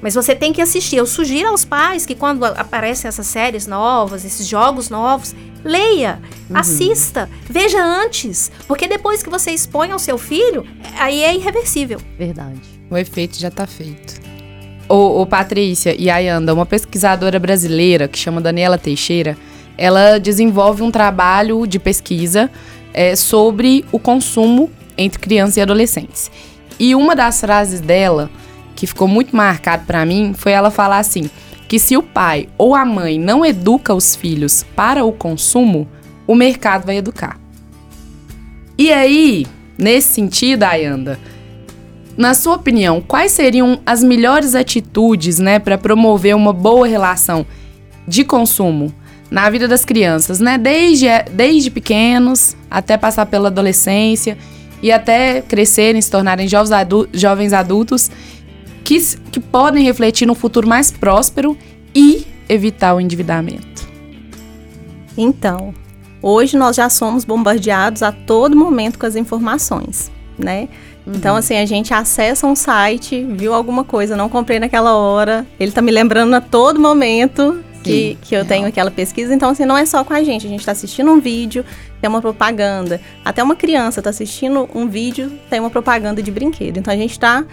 Mas 0.00 0.14
você 0.14 0.34
tem 0.34 0.50
que 0.50 0.62
assistir. 0.62 0.96
Eu 0.96 1.04
sugiro 1.04 1.48
aos 1.48 1.62
pais 1.62 2.06
que 2.06 2.14
quando 2.14 2.42
aparecem 2.46 3.06
essas 3.06 3.26
séries 3.26 3.66
novas, 3.66 4.24
esses 4.24 4.46
jogos 4.46 4.88
novos, 4.88 5.34
leia, 5.62 6.22
uhum. 6.48 6.56
assista, 6.56 7.28
veja 7.50 7.84
antes, 7.84 8.50
porque 8.66 8.88
depois 8.88 9.22
que 9.22 9.28
você 9.28 9.50
expõe 9.50 9.90
ao 9.90 9.98
seu 9.98 10.16
filho, 10.16 10.66
aí 10.98 11.22
é 11.22 11.34
irreversível. 11.34 12.00
Verdade. 12.16 12.62
O 12.90 12.96
efeito 12.96 13.38
já 13.38 13.48
está 13.48 13.66
feito. 13.66 14.27
O, 14.88 15.22
o 15.22 15.26
Patrícia 15.26 15.94
e 15.98 16.08
Ayanda, 16.08 16.54
uma 16.54 16.64
pesquisadora 16.64 17.38
brasileira 17.38 18.08
que 18.08 18.18
chama 18.18 18.40
Daniela 18.40 18.78
Teixeira, 18.78 19.36
ela 19.76 20.18
desenvolve 20.18 20.82
um 20.82 20.90
trabalho 20.90 21.66
de 21.66 21.78
pesquisa 21.78 22.50
é, 22.92 23.14
sobre 23.14 23.84
o 23.92 23.98
consumo 23.98 24.70
entre 24.96 25.20
crianças 25.20 25.56
e 25.58 25.60
adolescentes. 25.60 26.30
E 26.78 26.94
uma 26.94 27.14
das 27.14 27.40
frases 27.40 27.80
dela 27.80 28.30
que 28.74 28.86
ficou 28.86 29.08
muito 29.08 29.34
marcado 29.36 29.84
para 29.86 30.04
mim 30.06 30.32
foi 30.36 30.52
ela 30.52 30.70
falar 30.70 30.98
assim: 30.98 31.30
que 31.68 31.78
se 31.78 31.96
o 31.96 32.02
pai 32.02 32.48
ou 32.56 32.74
a 32.74 32.84
mãe 32.84 33.18
não 33.18 33.44
educa 33.44 33.94
os 33.94 34.16
filhos 34.16 34.64
para 34.74 35.04
o 35.04 35.12
consumo, 35.12 35.86
o 36.26 36.34
mercado 36.34 36.86
vai 36.86 36.96
educar. 36.96 37.38
E 38.76 38.92
aí, 38.92 39.46
nesse 39.76 40.14
sentido, 40.14 40.62
Ayanda, 40.62 41.18
na 42.18 42.34
sua 42.34 42.56
opinião, 42.56 43.00
quais 43.00 43.30
seriam 43.30 43.78
as 43.86 44.02
melhores 44.02 44.56
atitudes, 44.56 45.38
né, 45.38 45.60
para 45.60 45.78
promover 45.78 46.34
uma 46.34 46.52
boa 46.52 46.84
relação 46.84 47.46
de 48.08 48.24
consumo 48.24 48.92
na 49.30 49.48
vida 49.48 49.68
das 49.68 49.84
crianças, 49.84 50.40
né, 50.40 50.58
desde, 50.58 51.06
desde 51.30 51.70
pequenos 51.70 52.56
até 52.68 52.96
passar 52.96 53.26
pela 53.26 53.46
adolescência 53.46 54.36
e 54.82 54.90
até 54.90 55.42
crescerem, 55.42 56.02
se 56.02 56.10
tornarem 56.10 56.48
jovens, 56.48 56.72
adultos, 56.72 57.20
jovens 57.20 57.52
adultos 57.52 58.10
que, 58.82 58.98
que 59.30 59.38
podem 59.38 59.84
refletir 59.84 60.26
no 60.26 60.34
futuro 60.34 60.66
mais 60.66 60.90
próspero 60.90 61.56
e 61.94 62.26
evitar 62.48 62.94
o 62.96 63.00
endividamento. 63.00 63.86
Então, 65.16 65.72
hoje 66.20 66.56
nós 66.56 66.74
já 66.74 66.90
somos 66.90 67.24
bombardeados 67.24 68.02
a 68.02 68.10
todo 68.10 68.56
momento 68.56 68.98
com 68.98 69.06
as 69.06 69.14
informações, 69.14 70.10
né? 70.36 70.68
Uhum. 71.08 71.14
Então, 71.16 71.36
assim, 71.36 71.56
a 71.56 71.64
gente 71.64 71.94
acessa 71.94 72.46
um 72.46 72.54
site, 72.54 73.24
viu 73.24 73.54
alguma 73.54 73.82
coisa, 73.82 74.14
não 74.14 74.28
comprei 74.28 74.60
naquela 74.60 74.94
hora, 74.94 75.46
ele 75.58 75.72
tá 75.72 75.80
me 75.80 75.90
lembrando 75.90 76.34
a 76.34 76.40
todo 76.40 76.78
momento 76.78 77.64
que, 77.82 78.18
que 78.20 78.34
eu 78.34 78.44
tenho 78.44 78.66
aquela 78.66 78.90
pesquisa. 78.90 79.34
Então, 79.34 79.50
assim, 79.50 79.64
não 79.64 79.76
é 79.76 79.86
só 79.86 80.04
com 80.04 80.12
a 80.12 80.22
gente. 80.22 80.46
A 80.46 80.50
gente 80.50 80.60
está 80.60 80.72
assistindo 80.72 81.10
um 81.10 81.18
vídeo, 81.18 81.64
tem 82.00 82.10
uma 82.10 82.20
propaganda. 82.20 83.00
Até 83.24 83.42
uma 83.42 83.56
criança 83.56 84.00
está 84.00 84.10
assistindo 84.10 84.68
um 84.74 84.86
vídeo, 84.86 85.32
tem 85.48 85.58
uma 85.58 85.70
propaganda 85.70 86.22
de 86.22 86.30
brinquedo. 86.30 86.76
Então, 86.76 86.92
a 86.92 86.96
gente 86.96 87.12
está 87.12 87.44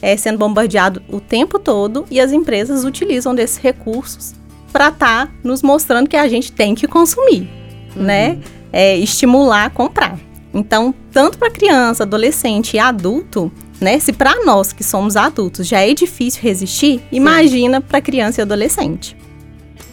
é, 0.00 0.16
sendo 0.16 0.38
bombardeado 0.38 1.02
o 1.08 1.20
tempo 1.20 1.58
todo 1.58 2.04
e 2.10 2.20
as 2.20 2.30
empresas 2.30 2.84
utilizam 2.84 3.34
desses 3.34 3.56
recursos 3.56 4.34
para 4.72 4.88
estar 4.88 5.26
tá 5.26 5.32
nos 5.42 5.62
mostrando 5.62 6.08
que 6.08 6.16
a 6.16 6.28
gente 6.28 6.52
tem 6.52 6.74
que 6.74 6.86
consumir, 6.86 7.48
uhum. 7.96 8.02
né? 8.02 8.38
É, 8.72 8.96
estimular 8.96 9.66
a 9.66 9.70
comprar. 9.70 10.18
Então, 10.54 10.94
tanto 11.10 11.38
para 11.38 11.50
criança, 11.50 12.02
adolescente 12.02 12.74
e 12.74 12.78
adulto, 12.78 13.50
né? 13.80 13.98
Se 13.98 14.12
para 14.12 14.44
nós 14.44 14.72
que 14.72 14.84
somos 14.84 15.16
adultos 15.16 15.66
já 15.66 15.80
é 15.80 15.94
difícil 15.94 16.42
resistir, 16.42 16.98
Sim. 16.98 17.02
imagina 17.10 17.80
para 17.80 18.00
criança 18.00 18.40
e 18.40 18.42
adolescente. 18.42 19.16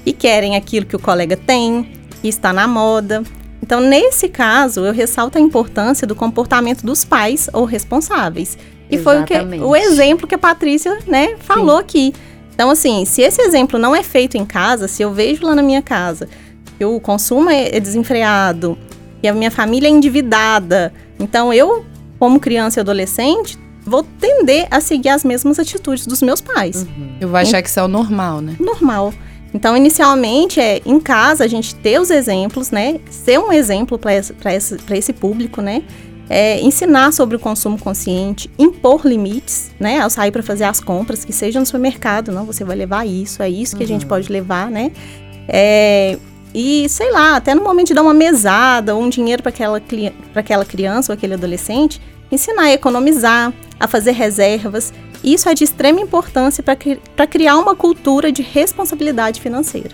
E 0.06 0.14
querem 0.14 0.56
aquilo 0.56 0.86
que 0.86 0.96
o 0.96 1.00
colega 1.00 1.38
tem, 1.38 1.92
que 2.22 2.28
está 2.28 2.52
na 2.52 2.68
moda. 2.68 3.24
Então, 3.62 3.80
nesse 3.80 4.28
caso, 4.28 4.82
eu 4.82 4.94
ressalto 4.94 5.38
a 5.38 5.42
importância 5.42 6.08
do 6.08 6.16
comportamento 6.16 6.86
dos 6.86 7.06
pais 7.06 7.50
ou 7.54 7.66
responsáveis 7.66 8.58
e 8.90 8.96
Exatamente. 8.96 9.28
foi 9.28 9.40
o, 9.40 9.50
que, 9.50 9.64
o 9.64 9.76
exemplo 9.76 10.28
que 10.28 10.36
a 10.36 10.38
Patrícia, 10.38 10.98
né, 11.06 11.36
falou 11.40 11.78
Sim. 11.78 11.82
aqui. 11.82 12.14
Então, 12.54 12.70
assim, 12.70 13.06
se 13.06 13.22
esse 13.22 13.42
exemplo 13.42 13.80
não 13.80 13.96
é 13.96 14.04
feito 14.04 14.36
em 14.36 14.46
casa, 14.46 14.88
se 14.88 15.02
eu 15.02 15.14
vejo 15.14 15.46
lá 15.46 15.56
na 15.56 15.62
minha 15.62 15.82
casa 15.82 16.28
que 16.78 16.84
o 16.84 17.00
consumo 17.00 17.50
é, 17.50 17.76
é 17.76 17.80
desenfreado 17.80 18.78
e 19.22 19.28
a 19.28 19.34
minha 19.34 19.52
família 19.52 19.88
é 19.88 19.92
endividada, 19.92 20.94
então 21.20 21.54
eu, 21.54 21.86
como 22.18 22.40
criança 22.40 22.80
e 22.80 22.82
adolescente, 22.82 23.58
vou 23.86 24.04
tender 24.04 24.68
a 24.70 24.80
seguir 24.80 25.10
as 25.10 25.24
mesmas 25.24 25.60
atitudes 25.60 26.06
dos 26.06 26.22
meus 26.22 26.42
pais. 26.42 26.84
Uhum. 26.84 27.16
Eu 27.20 27.30
vou 27.30 27.38
achar 27.38 27.62
que 27.62 27.70
isso 27.70 27.80
é 27.80 27.84
o 27.84 27.88
normal, 27.88 28.42
né? 28.42 28.56
Normal. 28.60 29.14
Então, 29.54 29.76
inicialmente, 29.76 30.60
é 30.60 30.80
em 30.86 31.00
casa 31.00 31.44
a 31.44 31.48
gente 31.48 31.74
ter 31.74 32.00
os 32.00 32.12
exemplos, 32.12 32.70
né? 32.70 33.00
Ser 33.10 33.40
um 33.40 33.52
exemplo 33.52 33.98
para 33.98 34.14
esse, 34.14 34.34
esse, 34.46 34.78
esse 34.92 35.14
público, 35.14 35.62
né? 35.62 35.84
é, 36.30 36.62
ensinar 36.62 37.12
sobre 37.12 37.36
o 37.36 37.40
consumo 37.40 37.78
consciente, 37.78 38.50
impor 38.58 39.06
limites, 39.06 39.72
né, 39.80 40.00
ao 40.00 40.10
sair 40.10 40.32
para 40.32 40.44
fazer 40.44 40.66
as 40.66 40.80
compras, 40.80 41.26
que 41.26 41.34
seja 41.34 41.60
no 41.60 41.66
supermercado, 41.66 42.32
não, 42.32 42.46
você 42.46 42.64
vai 42.64 42.78
levar 42.78 43.06
isso, 43.06 43.42
é 43.42 43.50
isso 43.50 43.76
que 43.76 43.84
uhum. 43.84 43.90
a 43.90 43.92
gente 43.94 44.04
uhum. 44.04 44.10
pode 44.10 44.32
levar, 44.32 44.70
né? 44.70 44.92
É, 45.48 46.20
e 46.60 46.90
sei 46.90 47.10
lá, 47.10 47.38
até 47.38 47.56
no 47.56 47.64
momento 47.64 47.88
de 47.88 47.94
dar 47.94 48.02
uma 48.02 48.14
mesada 48.14 48.94
ou 48.94 49.02
um 49.02 49.08
dinheiro 49.08 49.42
para 49.42 49.50
aquela, 49.50 49.82
aquela 50.36 50.66
criança 50.66 51.10
ou 51.10 51.14
aquele 51.14 51.36
adolescente, 51.36 52.02
ensinar 52.30 52.64
a 52.64 52.74
economizar, 52.74 53.54
a 53.80 53.88
fazer 53.88 54.12
reservas. 54.12 54.94
Isso 55.24 55.48
é 55.48 55.54
de 55.54 55.64
extrema 55.64 56.02
importância 56.02 56.62
para 56.62 57.28
criar 57.28 57.58
uma 57.58 57.78
cultura 57.78 58.30
de 58.30 58.42
responsabilidade 58.42 59.40
financeira. 59.40 59.92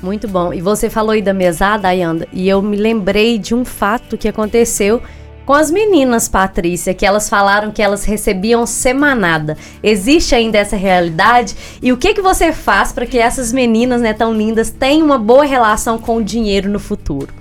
Muito 0.00 0.28
bom. 0.28 0.54
E 0.54 0.60
você 0.60 0.88
falou 0.88 1.10
aí 1.10 1.20
da 1.20 1.34
mesada, 1.34 1.88
Ayanda, 1.88 2.28
e 2.32 2.48
eu 2.48 2.62
me 2.62 2.76
lembrei 2.76 3.36
de 3.36 3.52
um 3.52 3.64
fato 3.64 4.16
que 4.16 4.28
aconteceu 4.28 5.02
com 5.46 5.54
as 5.54 5.70
meninas, 5.70 6.28
Patrícia, 6.28 6.92
que 6.92 7.06
elas 7.06 7.28
falaram 7.28 7.70
que 7.70 7.80
elas 7.80 8.04
recebiam 8.04 8.66
semanada. 8.66 9.56
Existe 9.80 10.34
ainda 10.34 10.58
essa 10.58 10.76
realidade? 10.76 11.56
E 11.80 11.92
o 11.92 11.96
que 11.96 12.12
que 12.12 12.20
você 12.20 12.52
faz 12.52 12.90
para 12.90 13.06
que 13.06 13.16
essas 13.16 13.52
meninas, 13.52 14.02
né, 14.02 14.12
tão 14.12 14.34
lindas, 14.34 14.70
tenham 14.70 15.06
uma 15.06 15.18
boa 15.18 15.44
relação 15.44 15.98
com 15.98 16.16
o 16.16 16.24
dinheiro 16.24 16.68
no 16.68 16.80
futuro? 16.80 17.32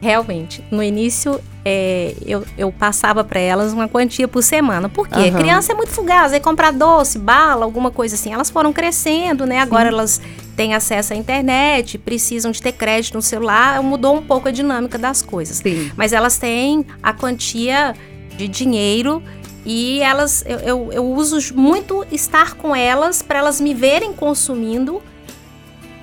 Realmente, 0.00 0.64
no 0.70 0.82
início 0.82 1.40
é, 1.64 2.14
eu, 2.24 2.44
eu, 2.58 2.70
passava 2.70 3.24
para 3.24 3.40
elas 3.40 3.72
uma 3.72 3.88
quantia 3.88 4.28
por 4.28 4.42
semana. 4.42 4.88
Por 4.88 5.08
quê? 5.08 5.30
Uhum. 5.30 5.38
Criança 5.38 5.72
é 5.72 5.74
muito 5.74 5.90
fugaz, 5.90 6.32
aí 6.32 6.40
comprar 6.40 6.72
doce, 6.72 7.18
bala, 7.18 7.64
alguma 7.64 7.90
coisa 7.90 8.14
assim. 8.14 8.32
Elas 8.32 8.50
foram 8.50 8.72
crescendo, 8.72 9.46
né? 9.46 9.60
Agora 9.60 9.88
Sim. 9.88 9.94
elas 9.94 10.20
têm 10.54 10.74
acesso 10.74 11.12
à 11.12 11.16
internet, 11.16 11.98
precisam 11.98 12.50
de 12.50 12.62
ter 12.62 12.72
crédito 12.72 13.14
no 13.14 13.22
celular, 13.22 13.82
mudou 13.82 14.16
um 14.16 14.22
pouco 14.22 14.48
a 14.48 14.50
dinâmica 14.50 14.98
das 14.98 15.20
coisas. 15.20 15.58
Sim. 15.58 15.90
Mas 15.96 16.12
elas 16.12 16.38
têm 16.38 16.86
a 17.02 17.12
quantia 17.12 17.94
de 18.36 18.48
dinheiro 18.48 19.22
e 19.64 20.00
elas 20.00 20.44
eu, 20.46 20.58
eu, 20.58 20.92
eu 20.92 21.06
uso 21.06 21.38
muito 21.54 22.04
estar 22.12 22.54
com 22.54 22.74
elas 22.74 23.22
para 23.22 23.38
elas 23.38 23.60
me 23.60 23.74
verem 23.74 24.12
consumindo, 24.12 25.02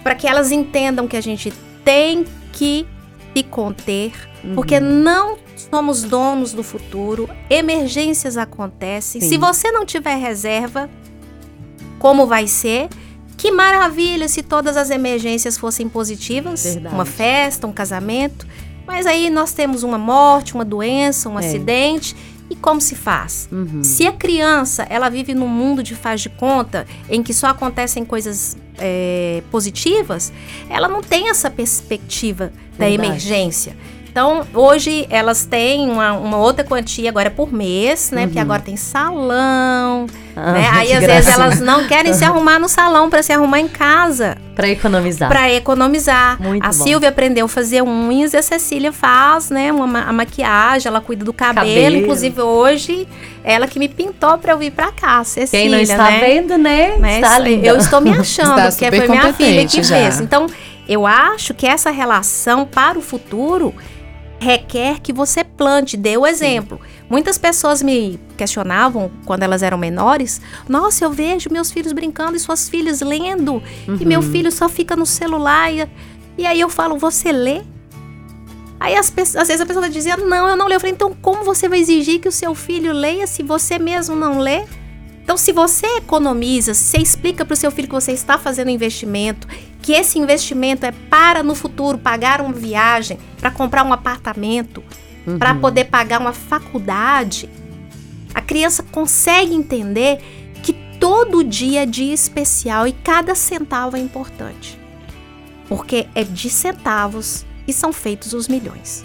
para 0.04 0.16
que 0.16 0.28
elas 0.28 0.52
entendam 0.52 1.08
que 1.08 1.16
a 1.16 1.22
gente 1.22 1.54
tem 1.84 2.26
que 2.52 2.88
se 3.36 3.44
conter, 3.44 4.12
uhum. 4.44 4.56
porque 4.56 4.80
não 4.80 5.38
somos 5.56 6.04
donos 6.04 6.54
do 6.54 6.64
futuro, 6.64 7.30
emergências 7.50 8.36
acontecem. 8.36 9.22
Sim. 9.22 9.30
Se 9.30 9.38
você 9.38 9.72
não 9.72 9.86
tiver 9.86 10.16
reserva, 10.16 10.90
como 12.00 12.26
vai 12.26 12.48
ser? 12.48 12.90
Que 13.42 13.50
maravilha 13.50 14.28
se 14.28 14.44
todas 14.44 14.78
as 14.78 14.92
emergências 14.92 15.58
fossem 15.58 15.90
positivas, 15.90 16.64
Verdade. 16.64 16.94
uma 16.94 17.06
festa, 17.06 17.66
um 17.66 17.74
casamento. 17.74 18.46
Mas 18.86 19.08
aí 19.08 19.32
nós 19.32 19.52
temos 19.52 19.82
uma 19.82 19.98
morte, 19.98 20.54
uma 20.54 20.64
doença, 20.64 21.28
um 21.28 21.40
é. 21.40 21.48
acidente. 21.48 22.16
E 22.52 22.56
como 22.56 22.80
se 22.80 22.94
faz? 22.94 23.50
Uhum. 23.52 23.84
Se 23.84 24.06
a 24.06 24.12
criança 24.12 24.86
ela 24.88 25.10
vive 25.10 25.34
num 25.34 25.48
mundo 25.48 25.82
de 25.82 25.96
faz 25.96 26.22
de 26.22 26.30
conta, 26.30 26.86
em 27.10 27.24
que 27.24 27.34
só 27.34 27.48
acontecem 27.48 28.06
coisas 28.06 28.56
é, 28.78 29.42
positivas, 29.50 30.32
ela 30.70 30.88
não 30.88 31.02
tem 31.02 31.28
essa 31.28 31.50
perspectiva 31.50 32.54
Verdade. 32.78 32.78
da 32.78 32.90
emergência. 32.92 33.76
Então, 34.12 34.46
hoje 34.54 35.08
elas 35.10 35.46
têm 35.46 35.90
uma, 35.90 36.12
uma 36.12 36.38
outra 36.38 36.66
quantia 36.66 37.10
agora 37.10 37.32
por 37.32 37.54
mês, 37.54 38.12
né? 38.12 38.22
Uhum. 38.22 38.28
Porque 38.28 38.40
agora 38.40 38.62
tem 38.62 38.76
salão, 38.76 40.06
ah, 40.36 40.52
né? 40.52 40.68
Aí 40.76 40.92
às 40.92 41.00
graça. 41.00 41.16
vezes 41.16 41.30
elas 41.30 41.60
não 41.62 41.88
querem 41.88 42.14
se 42.14 42.26
arrumar 42.26 42.60
no 42.60 42.68
salão 42.68 43.10
para 43.10 43.24
se 43.24 43.32
arrumar 43.32 43.62
em 43.62 43.70
casa. 43.70 44.38
Para 44.54 44.68
economizar. 44.68 45.30
Para 45.30 45.50
economizar. 45.54 46.42
Muito 46.42 46.62
a 46.62 46.68
bom. 46.68 46.74
Silvia 46.74 47.08
aprendeu 47.08 47.46
a 47.46 47.50
fazer 47.50 47.82
unhas 47.84 48.34
e 48.34 48.38
a 48.38 48.42
Cecília 48.42 48.92
faz, 48.92 49.50
né? 49.50 49.72
Uma, 49.72 50.02
a 50.02 50.12
maquiagem, 50.12 50.90
ela 50.90 51.00
cuida 51.00 51.24
do 51.24 51.32
cabelo. 51.32 51.66
cabelo. 51.66 51.96
Inclusive 51.96 52.42
hoje, 52.42 53.08
ela 53.46 53.66
que 53.66 53.80
me 53.80 53.88
pintou 53.88 54.38
para 54.38 54.52
eu 54.52 54.58
vir 54.58 54.72
para 54.72 54.92
cá, 54.92 55.24
Cecília. 55.24 55.64
Quem 55.64 55.72
não 55.72 55.80
está 55.80 56.12
né? 56.12 56.20
vendo, 56.20 56.58
né? 56.58 56.98
Mas 57.00 57.16
está 57.16 57.40
linda. 57.40 57.66
Eu 57.66 57.78
estou 57.78 58.02
me 58.02 58.10
achando, 58.20 58.62
porque 58.62 58.92
foi 58.92 59.08
minha 59.08 59.34
filha 59.34 59.66
que 59.66 59.82
já. 59.82 59.96
fez. 59.96 60.20
Então, 60.20 60.48
eu 60.86 61.08
acho 61.08 61.54
que 61.54 61.66
essa 61.66 61.92
relação 61.92 62.66
para 62.66 63.00
o 63.00 63.02
futuro 63.02 63.74
requer 64.42 65.00
que 65.00 65.14
você 65.14 65.44
plante, 65.44 65.96
dê 65.96 66.18
o 66.18 66.26
exemplo. 66.26 66.80
Sim. 66.82 67.04
Muitas 67.08 67.38
pessoas 67.38 67.84
me 67.84 68.20
questionavam 68.36 69.12
quando 69.24 69.44
elas 69.44 69.62
eram 69.62 69.78
menores: 69.78 70.42
Nossa, 70.68 71.06
eu 71.06 71.12
vejo 71.12 71.50
meus 71.52 71.72
filhos 71.72 71.94
brincando 71.94 72.36
e 72.36 72.40
suas 72.40 72.68
filhas 72.68 73.02
lendo, 73.02 73.62
uhum. 73.88 73.98
e 74.00 74.06
meu 74.06 74.20
uhum. 74.20 74.32
filho 74.32 74.52
só 74.52 74.68
fica 74.68 74.96
no 74.96 75.06
celular. 75.06 75.72
E, 75.72 75.88
e 76.40 76.46
aí 76.46 76.60
eu 76.60 76.70
falo: 76.70 76.98
Você 76.98 77.32
lê? 77.32 77.62
Aí 78.80 78.96
as 78.96 79.14
às 79.16 79.48
vezes 79.48 79.62
a 79.62 79.66
pessoa 79.66 79.88
dizia: 79.88 80.18
Não, 80.18 80.50
eu 80.50 80.58
não 80.58 80.66
leio. 80.66 80.78
Eu 80.78 80.82
falei: 80.82 80.96
Então, 80.96 81.14
como 81.22 81.44
você 81.44 81.70
vai 81.70 81.80
exigir 81.80 82.20
que 82.20 82.28
o 82.28 82.32
seu 82.32 82.56
filho 82.56 82.92
leia 82.92 83.28
se 83.28 83.44
você 83.44 83.78
mesmo 83.78 84.16
não 84.16 84.40
lê? 84.40 84.66
Então, 85.24 85.38
se 85.38 85.52
você 85.52 85.86
economiza, 85.98 86.74
se 86.74 86.84
você 86.84 86.98
explica 86.98 87.46
para 87.46 87.54
o 87.54 87.56
seu 87.56 87.70
filho 87.70 87.88
que 87.88 87.94
você 87.94 88.12
está 88.12 88.40
fazendo 88.40 88.72
investimento 88.72 89.48
que 89.92 89.96
esse 89.98 90.18
investimento 90.18 90.86
é 90.86 90.94
para 91.10 91.44
no 91.44 91.54
futuro 91.54 91.98
pagar 91.98 92.40
uma 92.40 92.54
viagem, 92.54 93.18
para 93.38 93.52
comprar 93.52 93.86
um 93.86 93.92
apartamento, 93.92 94.82
uhum. 95.28 95.38
para 95.38 95.54
poder 95.54 95.86
pagar 95.86 96.22
uma 96.22 96.32
faculdade, 96.32 97.50
a 98.34 98.40
criança 98.40 98.84
consegue 98.84 99.54
entender 99.54 100.20
que 100.64 100.72
todo 100.98 101.44
dia 101.44 101.84
é 101.84 101.86
dia 101.86 102.14
especial 102.14 102.88
e 102.88 102.94
cada 102.94 103.36
centavo 103.36 103.98
é 103.98 104.00
importante. 104.00 104.80
Porque 105.68 106.08
é 106.16 106.24
de 106.24 106.50
centavos 106.50 107.46
que 107.66 107.74
são 107.74 107.92
feitos 107.92 108.32
os 108.32 108.48
milhões. 108.48 109.04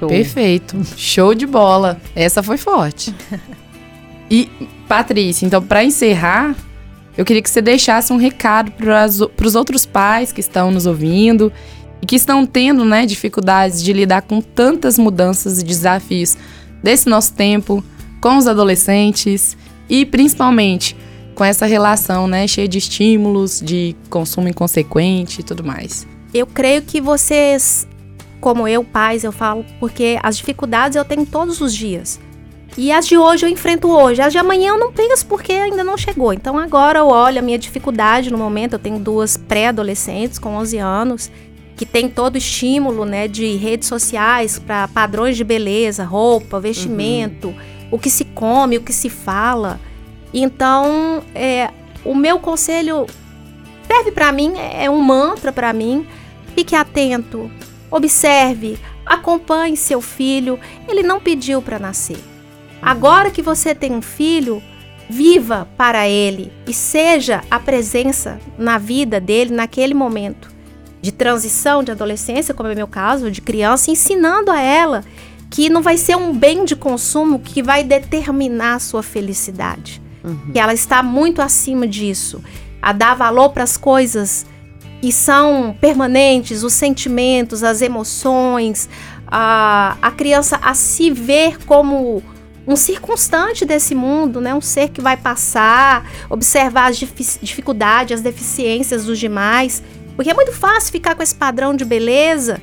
Perfeito. 0.00 0.74
Show 0.96 1.34
de 1.34 1.46
bola. 1.46 2.00
Essa 2.16 2.42
foi 2.42 2.56
forte. 2.56 3.14
e, 4.30 4.50
Patrícia, 4.88 5.44
então, 5.44 5.62
para 5.62 5.84
encerrar, 5.84 6.56
eu 7.18 7.24
queria 7.24 7.42
que 7.42 7.50
você 7.50 7.60
deixasse 7.60 8.12
um 8.12 8.16
recado 8.16 8.70
para 8.70 9.04
os 9.04 9.54
outros 9.56 9.84
pais 9.84 10.30
que 10.30 10.38
estão 10.38 10.70
nos 10.70 10.86
ouvindo 10.86 11.52
e 12.00 12.06
que 12.06 12.14
estão 12.14 12.46
tendo 12.46 12.84
né, 12.84 13.04
dificuldades 13.04 13.82
de 13.82 13.92
lidar 13.92 14.22
com 14.22 14.40
tantas 14.40 14.96
mudanças 14.96 15.60
e 15.60 15.64
desafios 15.64 16.36
desse 16.80 17.08
nosso 17.08 17.34
tempo, 17.34 17.82
com 18.20 18.36
os 18.36 18.46
adolescentes 18.46 19.56
e 19.88 20.06
principalmente 20.06 20.96
com 21.34 21.44
essa 21.44 21.66
relação 21.66 22.28
né, 22.28 22.46
cheia 22.46 22.68
de 22.68 22.78
estímulos, 22.78 23.60
de 23.60 23.96
consumo 24.08 24.48
inconsequente 24.48 25.40
e 25.40 25.42
tudo 25.42 25.64
mais. 25.64 26.06
Eu 26.32 26.46
creio 26.46 26.82
que 26.82 27.00
vocês, 27.00 27.84
como 28.40 28.68
eu, 28.68 28.84
pais, 28.84 29.24
eu 29.24 29.32
falo, 29.32 29.64
porque 29.80 30.20
as 30.22 30.36
dificuldades 30.36 30.94
eu 30.94 31.04
tenho 31.04 31.26
todos 31.26 31.60
os 31.60 31.74
dias. 31.74 32.20
E 32.78 32.92
as 32.92 33.08
de 33.08 33.18
hoje 33.18 33.44
eu 33.44 33.50
enfrento 33.50 33.90
hoje. 33.90 34.22
As 34.22 34.32
de 34.32 34.38
amanhã 34.38 34.68
eu 34.68 34.78
não 34.78 34.92
penso 34.92 35.26
porque 35.26 35.52
ainda 35.52 35.82
não 35.82 35.98
chegou. 35.98 36.32
Então 36.32 36.56
agora 36.56 37.00
eu 37.00 37.08
olho 37.08 37.40
a 37.40 37.42
minha 37.42 37.58
dificuldade 37.58 38.30
no 38.30 38.38
momento. 38.38 38.74
Eu 38.74 38.78
tenho 38.78 39.00
duas 39.00 39.36
pré-adolescentes 39.36 40.38
com 40.38 40.54
11 40.54 40.78
anos 40.78 41.30
que 41.76 41.84
tem 41.84 42.08
todo 42.08 42.36
o 42.36 42.38
estímulo, 42.38 43.04
né, 43.04 43.26
de 43.26 43.56
redes 43.56 43.88
sociais 43.88 44.60
para 44.60 44.86
padrões 44.86 45.36
de 45.36 45.42
beleza, 45.42 46.04
roupa, 46.04 46.60
vestimento, 46.60 47.48
uhum. 47.48 47.56
o 47.92 47.98
que 47.98 48.10
se 48.10 48.24
come, 48.24 48.78
o 48.78 48.82
que 48.82 48.92
se 48.92 49.08
fala. 49.08 49.80
Então, 50.32 51.22
é, 51.34 51.70
o 52.04 52.14
meu 52.14 52.38
conselho 52.38 53.06
serve 53.88 54.12
para 54.12 54.30
mim, 54.30 54.54
é 54.56 54.88
um 54.88 55.00
mantra 55.00 55.52
para 55.52 55.72
mim. 55.72 56.06
Fique 56.54 56.76
atento, 56.76 57.50
observe, 57.90 58.78
acompanhe 59.04 59.76
seu 59.76 60.00
filho. 60.00 60.60
Ele 60.88 61.02
não 61.02 61.18
pediu 61.18 61.60
para 61.60 61.78
nascer. 61.80 62.37
Agora 62.80 63.30
que 63.30 63.42
você 63.42 63.74
tem 63.74 63.92
um 63.92 64.02
filho, 64.02 64.62
viva 65.08 65.68
para 65.76 66.08
ele 66.08 66.52
e 66.66 66.72
seja 66.72 67.42
a 67.50 67.58
presença 67.58 68.38
na 68.58 68.78
vida 68.78 69.20
dele 69.20 69.54
naquele 69.54 69.94
momento 69.94 70.50
de 71.00 71.12
transição, 71.12 71.82
de 71.82 71.92
adolescência, 71.92 72.52
como 72.52 72.68
é 72.68 72.74
meu 72.74 72.88
caso, 72.88 73.30
de 73.30 73.40
criança, 73.40 73.90
ensinando 73.90 74.50
a 74.50 74.60
ela 74.60 75.04
que 75.50 75.70
não 75.70 75.80
vai 75.80 75.96
ser 75.96 76.16
um 76.16 76.32
bem 76.34 76.64
de 76.64 76.76
consumo 76.76 77.38
que 77.38 77.62
vai 77.62 77.82
determinar 77.82 78.74
a 78.74 78.78
sua 78.78 79.02
felicidade. 79.02 80.02
Uhum. 80.22 80.52
Que 80.52 80.58
ela 80.58 80.74
está 80.74 81.02
muito 81.02 81.40
acima 81.40 81.86
disso. 81.86 82.42
A 82.82 82.92
dar 82.92 83.14
valor 83.14 83.50
para 83.50 83.64
as 83.64 83.76
coisas 83.76 84.44
que 85.00 85.12
são 85.12 85.74
permanentes, 85.80 86.62
os 86.62 86.72
sentimentos, 86.72 87.62
as 87.62 87.80
emoções, 87.80 88.88
a, 89.26 89.96
a 90.02 90.10
criança 90.10 90.58
a 90.60 90.74
se 90.74 91.10
ver 91.10 91.58
como 91.64 92.22
um 92.68 92.76
circunstante 92.76 93.64
desse 93.64 93.94
mundo, 93.94 94.42
né? 94.42 94.54
Um 94.54 94.60
ser 94.60 94.90
que 94.90 95.00
vai 95.00 95.16
passar, 95.16 96.04
observar 96.28 96.90
as 96.90 96.98
dificuldades, 96.98 98.18
as 98.18 98.20
deficiências 98.20 99.06
dos 99.06 99.18
demais. 99.18 99.82
Porque 100.14 100.30
é 100.30 100.34
muito 100.34 100.52
fácil 100.52 100.92
ficar 100.92 101.14
com 101.14 101.22
esse 101.22 101.34
padrão 101.34 101.74
de 101.74 101.82
beleza, 101.86 102.60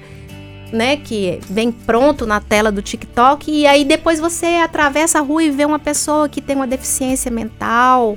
né? 0.71 0.95
Que 0.97 1.39
vem 1.49 1.71
pronto 1.71 2.27
na 2.27 2.39
tela 2.39 2.71
do 2.71 2.83
TikTok. 2.83 3.49
E 3.49 3.65
aí 3.65 3.83
depois 3.83 4.19
você 4.19 4.45
atravessa 4.63 5.17
a 5.17 5.21
rua 5.23 5.43
e 5.43 5.49
vê 5.49 5.65
uma 5.65 5.79
pessoa 5.79 6.29
que 6.29 6.39
tem 6.39 6.55
uma 6.55 6.67
deficiência 6.67 7.31
mental. 7.31 8.15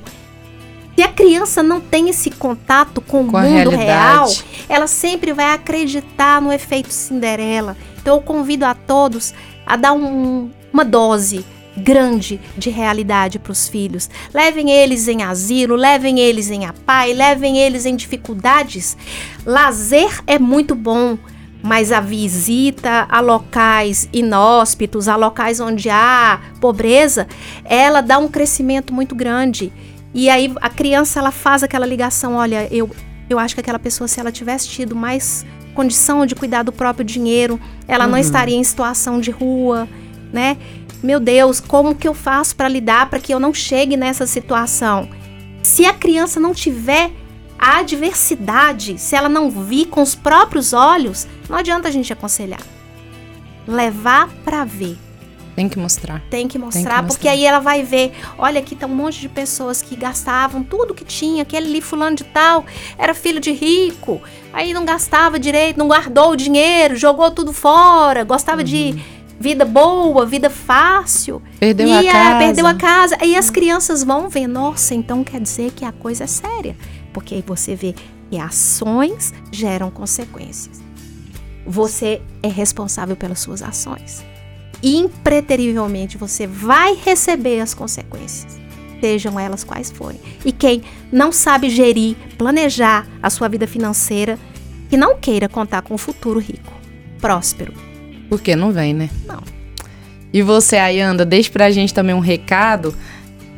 Se 0.94 1.02
a 1.02 1.08
criança 1.08 1.62
não 1.62 1.80
tem 1.80 2.10
esse 2.10 2.30
contato 2.30 3.00
com, 3.00 3.26
com 3.26 3.38
o 3.38 3.40
mundo 3.40 3.70
real, 3.70 4.28
ela 4.68 4.86
sempre 4.86 5.32
vai 5.32 5.54
acreditar 5.54 6.42
no 6.42 6.52
efeito 6.52 6.92
Cinderela. 6.92 7.78
Então 8.02 8.16
eu 8.16 8.20
convido 8.20 8.66
a 8.66 8.74
todos 8.74 9.32
a 9.64 9.74
dar 9.74 9.94
um, 9.94 10.50
uma 10.70 10.84
dose 10.84 11.46
grande 11.78 12.40
de 12.56 12.68
realidade 12.68 13.38
para 13.38 13.52
os 13.52 13.68
filhos. 13.68 14.10
Levem 14.34 14.70
eles 14.70 15.08
em 15.08 15.22
asilo, 15.22 15.76
levem 15.76 16.18
eles 16.18 16.50
em 16.50 16.66
apai, 16.66 17.14
levem 17.14 17.58
eles 17.58 17.86
em 17.86 17.96
dificuldades. 17.96 18.96
Lazer 19.46 20.22
é 20.26 20.38
muito 20.38 20.74
bom, 20.74 21.16
mas 21.62 21.90
a 21.92 22.00
visita 22.00 23.06
a 23.08 23.20
locais 23.20 24.08
inóspitos, 24.12 25.08
a 25.08 25.16
locais 25.16 25.60
onde 25.60 25.88
há 25.88 26.40
pobreza, 26.60 27.26
ela 27.64 28.00
dá 28.00 28.18
um 28.18 28.28
crescimento 28.28 28.92
muito 28.92 29.14
grande. 29.14 29.72
E 30.12 30.28
aí 30.28 30.52
a 30.60 30.68
criança 30.68 31.18
ela 31.18 31.30
faz 31.30 31.62
aquela 31.62 31.86
ligação, 31.86 32.34
olha, 32.34 32.68
eu 32.70 32.90
Eu 33.30 33.38
acho 33.38 33.54
que 33.54 33.60
aquela 33.60 33.78
pessoa, 33.78 34.08
se 34.08 34.18
ela 34.18 34.32
tivesse 34.32 34.66
tido 34.66 34.96
mais 34.96 35.44
condição 35.74 36.24
de 36.24 36.34
cuidar 36.34 36.62
do 36.62 36.72
próprio 36.72 37.04
dinheiro, 37.04 37.60
ela 37.86 38.04
uhum. 38.04 38.12
não 38.12 38.18
estaria 38.18 38.56
em 38.56 38.64
situação 38.64 39.20
de 39.20 39.30
rua, 39.30 39.86
né? 40.32 40.56
Meu 41.02 41.20
Deus, 41.20 41.60
como 41.60 41.94
que 41.94 42.08
eu 42.08 42.14
faço 42.14 42.56
para 42.56 42.68
lidar 42.68 43.08
para 43.08 43.20
que 43.20 43.32
eu 43.32 43.38
não 43.38 43.54
chegue 43.54 43.96
nessa 43.96 44.26
situação? 44.26 45.08
Se 45.62 45.84
a 45.86 45.92
criança 45.92 46.40
não 46.40 46.52
tiver 46.52 47.10
a 47.58 47.78
adversidade, 47.78 48.98
se 48.98 49.16
ela 49.16 49.28
não 49.28 49.50
vir 49.50 49.86
com 49.86 50.02
os 50.02 50.14
próprios 50.14 50.72
olhos, 50.72 51.26
não 51.48 51.56
adianta 51.56 51.88
a 51.88 51.90
gente 51.90 52.12
aconselhar. 52.12 52.62
Levar 53.66 54.28
para 54.44 54.64
ver. 54.64 54.96
Tem 55.58 55.68
que 55.68 55.76
mostrar. 55.76 56.22
Tem 56.30 56.46
que 56.46 56.56
mostrar, 56.56 56.80
Tem 56.80 56.84
que 56.84 56.88
mostrar, 56.88 57.06
porque 57.08 57.26
aí 57.26 57.44
ela 57.44 57.58
vai 57.58 57.82
ver. 57.82 58.12
Olha, 58.38 58.60
aqui 58.60 58.76
tá 58.76 58.86
um 58.86 58.94
monte 58.94 59.20
de 59.20 59.28
pessoas 59.28 59.82
que 59.82 59.96
gastavam 59.96 60.62
tudo 60.62 60.94
que 60.94 61.04
tinha. 61.04 61.42
Aquele 61.42 61.66
ali, 61.66 61.80
fulano 61.80 62.14
de 62.14 62.22
tal, 62.22 62.64
era 62.96 63.12
filho 63.12 63.40
de 63.40 63.50
rico. 63.50 64.22
Aí 64.52 64.72
não 64.72 64.84
gastava 64.84 65.36
direito, 65.36 65.76
não 65.76 65.88
guardou 65.88 66.30
o 66.30 66.36
dinheiro, 66.36 66.94
jogou 66.94 67.28
tudo 67.32 67.52
fora, 67.52 68.22
gostava 68.22 68.58
uhum. 68.60 68.64
de 68.64 69.04
vida 69.38 69.64
boa, 69.64 70.26
vida 70.26 70.50
fácil. 70.50 71.42
Perdeu 71.58 71.88
e 71.88 71.92
a, 71.92 72.00
a 72.00 72.12
casa. 72.12 72.38
Perdeu 72.38 72.66
a 72.66 72.74
casa. 72.74 73.16
Aí 73.20 73.36
as 73.36 73.50
crianças 73.50 74.02
vão 74.02 74.28
ver, 74.28 74.46
nossa, 74.46 74.94
então 74.94 75.22
quer 75.22 75.40
dizer 75.40 75.72
que 75.72 75.84
a 75.84 75.92
coisa 75.92 76.24
é 76.24 76.26
séria. 76.26 76.76
Porque 77.12 77.36
aí 77.36 77.44
você 77.46 77.74
vê 77.74 77.94
que 78.30 78.38
ações 78.38 79.32
geram 79.50 79.90
consequências. 79.90 80.80
Você 81.66 82.20
é 82.42 82.48
responsável 82.48 83.16
pelas 83.16 83.40
suas 83.40 83.62
ações. 83.62 84.24
Impreterivelmente 84.82 86.16
você 86.16 86.46
vai 86.46 86.94
receber 86.94 87.60
as 87.60 87.74
consequências, 87.74 88.58
sejam 89.00 89.38
elas 89.38 89.64
quais 89.64 89.90
forem. 89.90 90.20
E 90.44 90.52
quem 90.52 90.82
não 91.10 91.32
sabe 91.32 91.68
gerir, 91.68 92.16
planejar 92.36 93.06
a 93.22 93.28
sua 93.28 93.48
vida 93.48 93.66
financeira, 93.66 94.38
que 94.88 94.96
não 94.96 95.18
queira 95.18 95.48
contar 95.48 95.82
com 95.82 95.94
um 95.94 95.98
futuro 95.98 96.38
rico, 96.38 96.72
próspero. 97.20 97.87
Porque 98.28 98.54
não 98.54 98.72
vem, 98.72 98.94
né? 98.94 99.10
Não. 99.26 99.42
E 100.32 100.42
você, 100.42 100.76
Ayanda, 100.76 101.24
deixe 101.24 101.50
pra 101.50 101.70
gente 101.70 101.94
também 101.94 102.14
um 102.14 102.20
recado, 102.20 102.94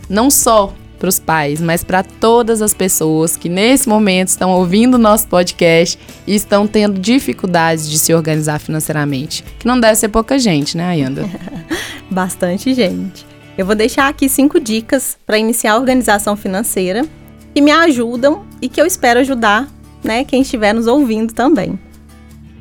não 0.09 0.31
só 0.31 0.73
para 0.99 1.09
os 1.09 1.19
pais, 1.19 1.61
mas 1.61 1.83
para 1.83 2.03
todas 2.03 2.61
as 2.61 2.75
pessoas 2.75 3.35
que 3.35 3.49
nesse 3.49 3.89
momento 3.89 4.29
estão 4.29 4.51
ouvindo 4.51 4.95
o 4.95 4.99
nosso 4.99 5.27
podcast 5.29 5.99
e 6.27 6.35
estão 6.35 6.67
tendo 6.67 7.01
dificuldades 7.01 7.89
de 7.89 7.99
se 7.99 8.13
organizar 8.13 8.61
financeiramente. 8.61 9.43
Que 9.59 9.67
não 9.67 9.81
deve 9.81 9.97
ser 9.97 10.11
pouca 10.11 10.39
gente, 10.39 10.77
né, 10.77 10.85
Ayanda? 10.85 11.25
Bastante 12.11 12.75
gente. 12.75 13.27
Eu 13.57 13.65
vou 13.65 13.75
deixar 13.75 14.09
aqui 14.09 14.29
cinco 14.29 14.61
dicas 14.61 15.17
para 15.27 15.39
iniciar 15.39 15.73
a 15.73 15.79
organização 15.79 16.37
financeira 16.37 17.07
que 17.55 17.63
me 17.63 17.71
ajudam 17.71 18.45
e 18.61 18.69
que 18.69 18.81
eu 18.81 18.87
espero 18.87 19.21
ajudar 19.21 19.69
né, 20.05 20.25
quem 20.25 20.43
estiver 20.43 20.75
nos 20.75 20.87
ouvindo 20.87 21.33
também. 21.33 21.79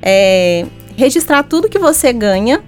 É 0.01 0.65
registrar 0.99 1.43
tudo 1.43 1.69
que 1.69 1.79
você 1.79 2.11
ganha 2.11 2.61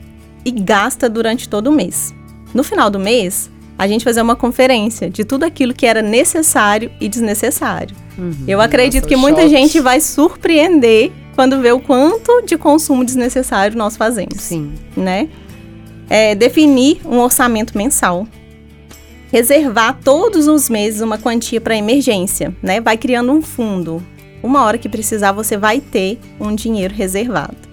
e 0.46 0.52
gasta 0.52 1.10
durante 1.10 1.50
todo 1.50 1.68
o 1.68 1.72
mês. 1.72 2.14
No 2.54 2.64
final 2.64 2.90
do 2.90 2.98
mês, 2.98 3.52
a 3.78 3.88
gente 3.88 4.06
fazer 4.06 4.22
uma 4.22 4.38
conferência 4.38 5.10
de 5.10 5.26
tudo 5.26 5.44
aquilo 5.44 5.74
que 5.74 5.86
era 5.86 6.02
necessário 6.02 6.90
e 7.00 7.10
desnecessário. 7.10 7.96
Uhum, 8.18 8.46
Eu 8.48 8.62
acredito 8.62 9.08
que 9.08 9.18
muita 9.18 9.48
gente 9.50 9.80
vai 9.82 10.00
surpreender 10.00 11.12
quando 11.36 11.60
vê 11.60 11.72
o 11.72 11.80
quanto 11.80 12.42
de 12.44 12.58
consumo 12.58 13.04
desnecessário 13.04 13.78
nós 13.78 13.98
fazemos. 13.98 14.42
Sim. 14.42 14.74
Né? 14.96 15.28
É, 16.10 16.34
definir 16.34 17.02
um 17.06 17.20
orçamento 17.20 17.78
mensal. 17.78 18.26
Reservar 19.32 19.98
todos 20.04 20.48
os 20.48 20.70
meses 20.70 21.02
uma 21.02 21.18
quantia 21.18 21.60
para 21.60 21.76
emergência, 21.76 22.56
né? 22.62 22.82
Vai 22.82 22.98
criando 22.98 23.32
um 23.32 23.42
fundo. 23.42 24.04
Uma 24.44 24.64
hora 24.64 24.78
que 24.78 24.90
precisar, 24.90 25.32
você 25.32 25.56
vai 25.56 25.80
ter 25.80 26.20
um 26.40 26.54
dinheiro 26.54 26.94
reservado. 26.94 27.71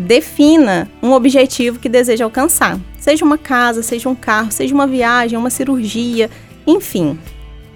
Defina 0.00 0.90
um 1.02 1.12
objetivo 1.12 1.78
que 1.78 1.88
deseja 1.88 2.24
alcançar. 2.24 2.80
Seja 2.98 3.22
uma 3.22 3.36
casa, 3.36 3.82
seja 3.82 4.08
um 4.08 4.14
carro, 4.14 4.50
seja 4.50 4.74
uma 4.74 4.86
viagem, 4.86 5.38
uma 5.38 5.50
cirurgia, 5.50 6.30
enfim. 6.66 7.18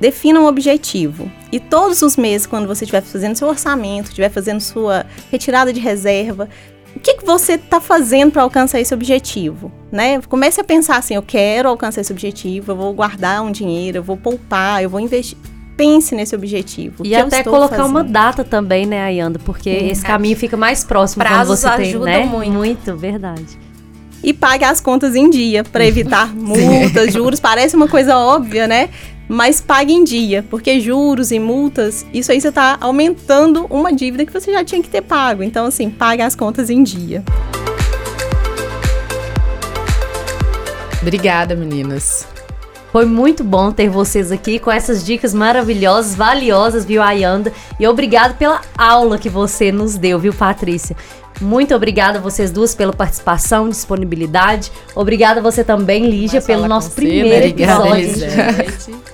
Defina 0.01 0.41
um 0.41 0.47
objetivo. 0.47 1.31
E 1.53 1.61
todos 1.61 2.01
os 2.01 2.17
meses, 2.17 2.47
quando 2.47 2.67
você 2.67 2.85
estiver 2.85 3.03
fazendo 3.03 3.37
seu 3.37 3.47
orçamento, 3.47 4.09
estiver 4.09 4.31
fazendo 4.31 4.61
sua 4.61 5.05
retirada 5.31 5.71
de 5.71 5.81
reserva, 5.81 6.49
o 6.97 7.01
que, 7.01 7.15
que 7.15 7.27
você 7.27 7.55
está 7.55 7.79
fazendo 7.79 8.33
para 8.33 8.43
alcançar 8.43 8.81
esse 8.81 8.95
objetivo? 8.95 9.71
Né? 9.93 10.21
Comece 10.23 10.61
a 10.61 10.65
pensar 10.65 10.97
assim: 10.97 11.15
eu 11.15 11.23
quero 11.23 11.69
alcançar 11.69 12.01
esse 12.01 12.13
objetivo, 12.13 12.73
eu 12.73 12.77
vou 12.77 12.95
guardar 12.95 13.43
um 13.43 13.53
dinheiro, 13.53 13.99
eu 13.99 14.03
vou 14.03 14.17
poupar, 14.17 14.83
eu 14.83 14.89
vou 14.89 15.01
investir 15.01 15.37
pense 15.77 16.15
nesse 16.15 16.35
objetivo. 16.35 17.05
E 17.05 17.15
até 17.15 17.43
colocar 17.43 17.77
fazendo. 17.77 17.91
uma 17.91 18.05
data 18.05 18.45
também, 18.45 18.87
né, 18.87 19.03
Ayanda? 19.03 19.39
Porque 19.39 19.79
Sim, 19.79 19.89
esse 19.91 20.05
caminho 20.05 20.37
fica 20.37 20.57
mais 20.57 20.85
próximo 20.85 21.25
Prazos 21.25 21.61
quando 21.61 21.77
você 21.77 21.83
tem, 21.83 21.99
né? 22.01 22.25
Muito. 22.25 22.53
muito, 22.53 22.97
verdade 22.97 23.59
e 24.25 24.33
pague 24.33 24.65
as 24.65 24.81
contas 24.81 25.15
em 25.15 25.29
dia 25.29 25.63
para 25.63 25.85
evitar 25.85 26.33
multas, 26.35 27.13
juros. 27.13 27.39
Parece 27.39 27.77
uma 27.77 27.87
coisa 27.87 28.17
óbvia, 28.17 28.67
né? 28.67 28.89
Mas 29.29 29.61
pague 29.61 29.93
em 29.93 30.03
dia, 30.03 30.45
porque 30.51 30.81
juros 30.81 31.31
e 31.31 31.39
multas, 31.39 32.05
isso 32.13 32.33
aí 32.33 32.41
você 32.41 32.49
está 32.49 32.77
aumentando 32.81 33.67
uma 33.71 33.93
dívida 33.93 34.25
que 34.25 34.33
você 34.33 34.53
já 34.53 34.65
tinha 34.65 34.83
que 34.83 34.89
ter 34.89 35.03
pago. 35.03 35.43
Então, 35.43 35.67
assim, 35.67 35.91
pague 35.91 36.23
as 36.23 36.35
contas 36.35 36.69
em 36.69 36.83
dia. 36.83 37.23
Obrigada, 41.01 41.55
meninas. 41.55 42.34
Foi 42.95 43.07
muito 43.07 43.43
bom 43.43 43.73
ter 43.73 43.89
vocês 43.89 44.31
aqui 44.31 44.61
com 44.61 44.71
essas 44.71 45.05
dicas 45.05 45.35
maravilhosas, 45.35 46.15
valiosas, 46.15 46.85
viu, 46.85 47.03
Ayanda? 47.03 47.53
E 47.81 47.89
obrigado 47.89 48.39
pela 48.39 48.61
aula 48.79 49.19
que 49.19 49.29
você 49.29 49.73
nos 49.73 49.97
deu, 49.97 50.17
viu, 50.17 50.33
Patrícia? 50.33 50.95
Muito 51.41 51.75
obrigada 51.75 52.19
a 52.19 52.21
vocês 52.21 52.53
duas 52.53 52.73
pela 52.73 52.93
participação, 52.93 53.69
disponibilidade. 53.69 54.71
Obrigada 54.95 55.41
a 55.41 55.43
você 55.43 55.65
também, 55.65 56.09
Lígia, 56.09 56.41
pelo 56.41 56.69
nosso 56.69 56.93
primeiro 56.93 57.47
episódio. 57.47 58.15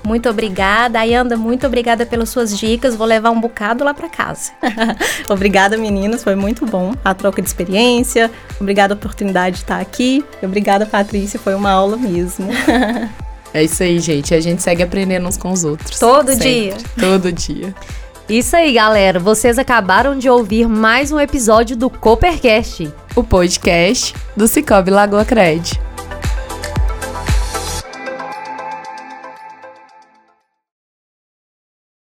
muito 0.05 0.29
obrigada. 0.29 1.01
Ayanda, 1.01 1.35
muito 1.35 1.66
obrigada 1.66 2.05
pelas 2.05 2.29
suas 2.29 2.59
dicas. 2.59 2.95
Vou 2.95 3.07
levar 3.07 3.31
um 3.31 3.40
bocado 3.40 3.83
lá 3.83 3.95
para 3.95 4.11
casa. 4.11 4.53
obrigada, 5.27 5.79
meninas. 5.79 6.23
Foi 6.23 6.35
muito 6.35 6.66
bom 6.66 6.93
a 7.03 7.14
troca 7.14 7.40
de 7.40 7.49
experiência. 7.49 8.31
Obrigada 8.61 8.93
a 8.93 8.97
oportunidade 8.97 9.57
de 9.57 9.62
estar 9.62 9.81
aqui. 9.81 10.23
Obrigada, 10.43 10.85
Patrícia. 10.85 11.40
Foi 11.40 11.55
uma 11.55 11.71
aula 11.71 11.97
mesmo. 11.97 12.47
é 13.53 13.65
isso 13.65 13.83
aí, 13.83 13.99
gente. 13.99 14.35
A 14.35 14.41
gente 14.41 14.63
segue 14.63 14.83
aprendendo 14.83 15.27
uns 15.27 15.37
com 15.37 15.51
os 15.51 15.65
outros. 15.65 15.99
Todo 15.99 16.33
sempre. 16.33 16.45
dia. 16.45 16.77
Todo 16.99 17.33
dia. 17.33 17.75
Isso 18.29 18.55
aí, 18.55 18.73
galera. 18.75 19.19
Vocês 19.19 19.59
acabaram 19.59 20.17
de 20.17 20.31
ouvir 20.31 20.69
mais 20.69 21.11
um 21.11 21.19
episódio 21.19 21.77
do 21.77 21.91
Coopercast, 21.91 22.89
o 23.17 23.25
podcast 23.25 24.15
do 24.37 24.47
Cicobi 24.47 24.91
Lagoa 24.91 25.25
Cred. 25.25 25.89